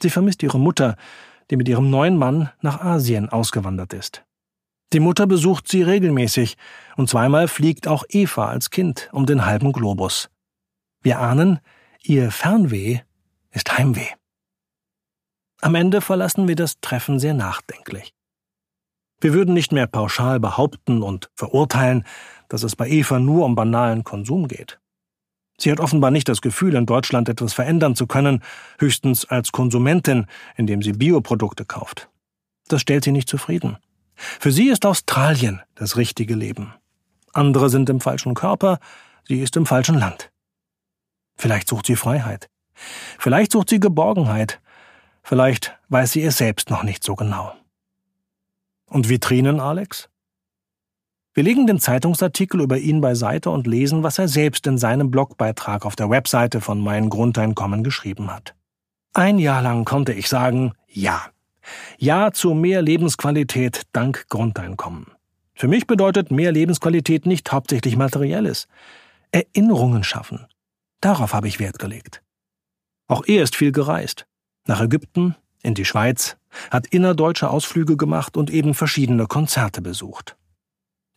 Sie 0.01 0.11
vermisst 0.11 0.43
ihre 0.43 0.59
Mutter, 0.59 0.97
die 1.51 1.57
mit 1.57 1.69
ihrem 1.69 1.91
neuen 1.91 2.17
Mann 2.17 2.51
nach 2.61 2.81
Asien 2.81 3.29
ausgewandert 3.29 3.93
ist. 3.93 4.25
Die 4.93 5.01
Mutter 5.01 5.27
besucht 5.27 5.69
sie 5.69 5.83
regelmäßig, 5.83 6.57
und 6.97 7.09
zweimal 7.09 7.49
fliegt 7.49 7.89
auch 7.89 8.05
Eva 8.09 8.49
als 8.49 8.71
Kind 8.71 9.09
um 9.13 9.27
den 9.27 9.47
halben 9.47 9.73
Globus. 9.73 10.29
Wir 11.03 11.19
ahnen, 11.19 11.61
ihr 12.03 12.31
Fernweh 12.31 13.01
ist 13.51 13.77
Heimweh. 13.77 14.09
Am 15.61 15.75
Ende 15.75 16.01
verlassen 16.01 16.49
wir 16.49 16.57
das 16.57 16.81
Treffen 16.81 17.19
sehr 17.19 17.35
nachdenklich. 17.35 18.13
Wir 19.21 19.33
würden 19.33 19.55
nicht 19.55 19.73
mehr 19.73 19.87
pauschal 19.87 20.41
behaupten 20.41 21.03
und 21.03 21.31
verurteilen, 21.37 22.05
dass 22.49 22.65
es 22.65 22.75
bei 22.75 22.89
Eva 22.89 23.21
nur 23.21 23.45
um 23.47 23.55
banalen 23.55 24.05
Konsum 24.05 24.49
geht. 24.49 24.81
Sie 25.59 25.71
hat 25.71 25.81
offenbar 25.81 26.11
nicht 26.11 26.29
das 26.29 26.41
Gefühl, 26.41 26.75
in 26.75 26.87
Deutschland 26.87 27.29
etwas 27.29 27.53
verändern 27.53 27.95
zu 27.95 28.07
können, 28.07 28.43
höchstens 28.79 29.25
als 29.25 29.53
Konsumentin, 29.53 30.27
indem 30.57 30.83
sie 30.83 30.93
Bioprodukte 30.93 31.65
kauft. 31.65 32.09
Das 32.69 32.81
stellt 32.81 33.05
sie 33.05 33.13
nicht 33.13 33.29
zufrieden. 33.29 33.77
Für 34.15 34.53
sie 34.53 34.69
ist 34.69 34.87
Australien 34.87 35.61
das 35.75 35.97
richtige 35.97 36.35
Leben. 36.35 36.75
Andere 37.33 37.71
sind 37.71 37.89
im 37.91 38.01
falschen 38.01 38.35
Körper, 38.35 38.79
sie 39.27 39.41
ist 39.41 39.57
im 39.57 39.67
falschen 39.67 39.99
Land. 39.99 40.31
Vielleicht 41.37 41.69
sucht 41.69 41.87
sie 41.87 41.97
Freiheit. 41.97 42.49
Vielleicht 43.19 43.53
sucht 43.53 43.71
sie 43.71 43.81
Geborgenheit, 43.81 44.61
Vielleicht 45.23 45.79
weiß 45.89 46.13
sie 46.13 46.23
es 46.23 46.39
selbst 46.39 46.71
noch 46.71 46.83
nicht 46.83 47.05
so 47.05 47.15
genau. 47.15 47.55
Und 48.87 49.09
Vitrinen, 49.09 49.61
Alex? 49.61 50.09
Wir 51.35 51.45
legen 51.45 51.67
den 51.67 51.79
Zeitungsartikel 51.79 52.61
über 52.61 52.79
ihn 52.79 53.01
beiseite 53.01 53.51
und 53.51 53.67
lesen, 53.67 54.03
was 54.03 54.19
er 54.19 54.29
selbst 54.29 54.67
in 54.67 54.77
seinem 54.77 55.11
Blogbeitrag 55.11 55.87
auf 55.87 55.97
der 55.97 56.11
Webseite 56.11 56.61
von 56.61 56.81
Mein 56.81 57.09
Grundeinkommen 57.09 57.83
geschrieben 57.83 58.31
hat. 58.31 58.55
Ein 59.15 59.39
Jahr 59.39 59.63
lang 59.63 59.85
konnte 59.85 60.13
ich 60.13 60.29
sagen, 60.29 60.73
ja. 60.89 61.23
Ja 61.99 62.33
zu 62.33 62.55
mehr 62.55 62.83
Lebensqualität 62.83 63.83
dank 63.93 64.27
Grundeinkommen. 64.29 65.07
Für 65.55 65.69
mich 65.69 65.87
bedeutet 65.87 66.31
mehr 66.31 66.53
Lebensqualität 66.53 67.25
nicht 67.25 67.51
hauptsächlich 67.53 67.97
materielles. 67.97 68.69
Erinnerungen 69.31 70.05
schaffen. 70.05 70.47
Darauf 71.01 71.33
habe 71.33 71.49
ich 71.49 71.61
Wert 71.61 71.79
gelegt. 71.79 72.23
Auch 73.07 73.25
er 73.27 73.43
ist 73.43 73.57
viel 73.57 73.73
gereist 73.73 74.27
nach 74.67 74.81
Ägypten, 74.81 75.35
in 75.63 75.75
die 75.75 75.85
Schweiz, 75.85 76.37
hat 76.71 76.87
innerdeutsche 76.89 77.51
Ausflüge 77.51 77.97
gemacht 77.97 78.37
und 78.37 78.51
eben 78.51 78.75
verschiedene 78.75 79.27
Konzerte 79.27 79.81
besucht. 79.81 80.37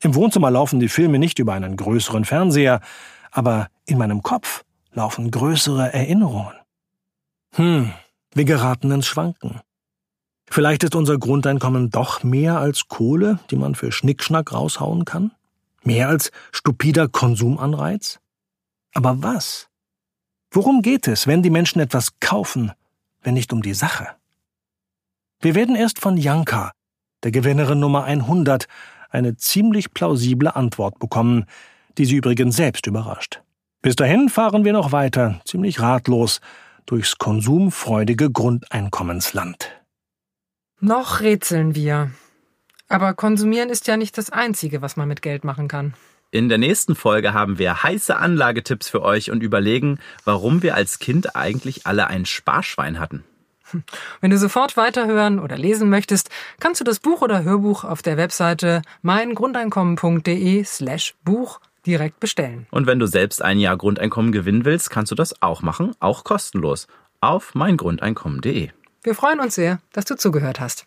Im 0.02 0.16
Wohnzimmer 0.16 0.52
laufen 0.52 0.80
die 0.80 0.90
Filme 0.90 1.20
nicht 1.20 1.40
über 1.40 1.54
einen 1.54 1.78
größeren 1.78 2.26
Fernseher, 2.26 2.82
aber 3.32 3.70
in 3.86 3.98
meinem 3.98 4.22
Kopf 4.22 4.64
laufen 4.94 5.32
größere 5.32 5.94
Erinnerungen. 5.94 6.54
Hm, 7.54 7.92
wir 8.34 8.46
geraten 8.46 8.92
ins 8.92 9.08
Schwanken. 9.08 9.62
Vielleicht 10.50 10.84
ist 10.84 10.96
unser 10.96 11.18
Grundeinkommen 11.18 11.90
doch 11.90 12.24
mehr 12.24 12.60
als 12.60 12.88
Kohle, 12.88 13.40
die 13.50 13.56
man 13.56 13.76
für 13.76 13.92
Schnickschnack 13.92 14.54
raushauen 14.54 15.06
kann? 15.06 15.32
Mehr 15.84 16.10
als 16.10 16.32
stupider 16.52 17.08
Konsumanreiz? 17.08 18.20
Aber 18.94 19.22
was? 19.24 19.70
Worum 20.52 20.82
geht 20.82 21.08
es, 21.08 21.28
wenn 21.28 21.44
die 21.44 21.50
Menschen 21.50 21.80
etwas 21.82 22.20
kaufen, 22.20 22.72
wenn 23.26 23.34
nicht 23.34 23.52
um 23.52 23.62
die 23.62 23.74
Sache. 23.74 24.08
Wir 25.42 25.56
werden 25.56 25.76
erst 25.76 26.00
von 26.00 26.16
Janka, 26.16 26.72
der 27.24 27.32
Gewinnerin 27.32 27.80
Nummer 27.80 28.04
100, 28.06 28.68
eine 29.16 29.38
ziemlich 29.38 29.94
plausible 29.94 30.56
Antwort 30.56 31.00
bekommen, 31.00 31.46
die 31.98 32.06
sie 32.06 32.18
übrigens 32.18 32.56
selbst 32.56 32.86
überrascht. 32.88 33.42
Bis 33.82 33.96
dahin 33.96 34.30
fahren 34.30 34.66
wir 34.66 34.74
noch 34.74 34.92
weiter, 34.92 35.42
ziemlich 35.46 35.80
ratlos, 35.80 36.42
durchs 36.86 37.18
konsumfreudige 37.18 38.32
Grundeinkommensland. 38.32 39.72
Noch 40.80 41.22
rätseln 41.22 41.76
wir. 41.76 42.12
Aber 42.88 43.14
konsumieren 43.14 43.70
ist 43.70 43.88
ja 43.88 43.98
nicht 43.98 44.18
das 44.18 44.30
Einzige, 44.30 44.82
was 44.82 44.98
man 44.98 45.08
mit 45.08 45.22
Geld 45.22 45.44
machen 45.44 45.68
kann. 45.68 45.94
In 46.32 46.50
der 46.50 46.58
nächsten 46.58 46.96
Folge 46.96 47.34
haben 47.34 47.58
wir 47.60 47.84
heiße 47.84 48.16
Anlagetipps 48.16 48.90
für 48.90 49.02
euch 49.02 49.32
und 49.32 49.42
überlegen, 49.42 50.00
warum 50.26 50.64
wir 50.64 50.76
als 50.76 51.00
Kind 51.00 51.36
eigentlich 51.36 51.88
alle 51.88 52.08
ein 52.08 52.26
Sparschwein 52.26 53.00
hatten. 53.00 53.24
Wenn 54.22 54.32
du 54.32 54.38
sofort 54.38 54.78
weiterhören 54.78 55.40
oder 55.40 55.58
lesen 55.58 55.90
möchtest, 55.90 56.30
kannst 56.60 56.80
du 56.80 56.86
das 56.86 57.00
Buch 57.00 57.22
oder 57.22 57.44
Hörbuch 57.44 57.84
auf 57.84 58.02
der 58.02 58.18
Webseite 58.18 58.82
meingrundeinkommen.de 59.02 60.64
slash 60.64 61.16
Buch 61.24 61.60
direkt 61.86 62.20
bestellen. 62.20 62.68
Und 62.72 62.88
wenn 62.88 63.00
du 63.00 63.06
selbst 63.06 63.42
ein 63.42 63.60
Jahr 63.60 63.78
Grundeinkommen 63.78 64.32
gewinnen 64.32 64.66
willst, 64.66 64.90
kannst 64.90 65.12
du 65.12 65.16
das 65.16 65.42
auch 65.42 65.62
machen, 65.62 65.94
auch 66.00 66.24
kostenlos, 66.24 66.88
auf 67.22 67.56
meingrundeinkommen.de. 67.56 68.70
Wir 69.04 69.16
freuen 69.16 69.40
uns 69.40 69.56
sehr, 69.56 69.80
dass 69.94 70.06
du 70.06 70.16
zugehört 70.16 70.60
hast. 70.60 70.86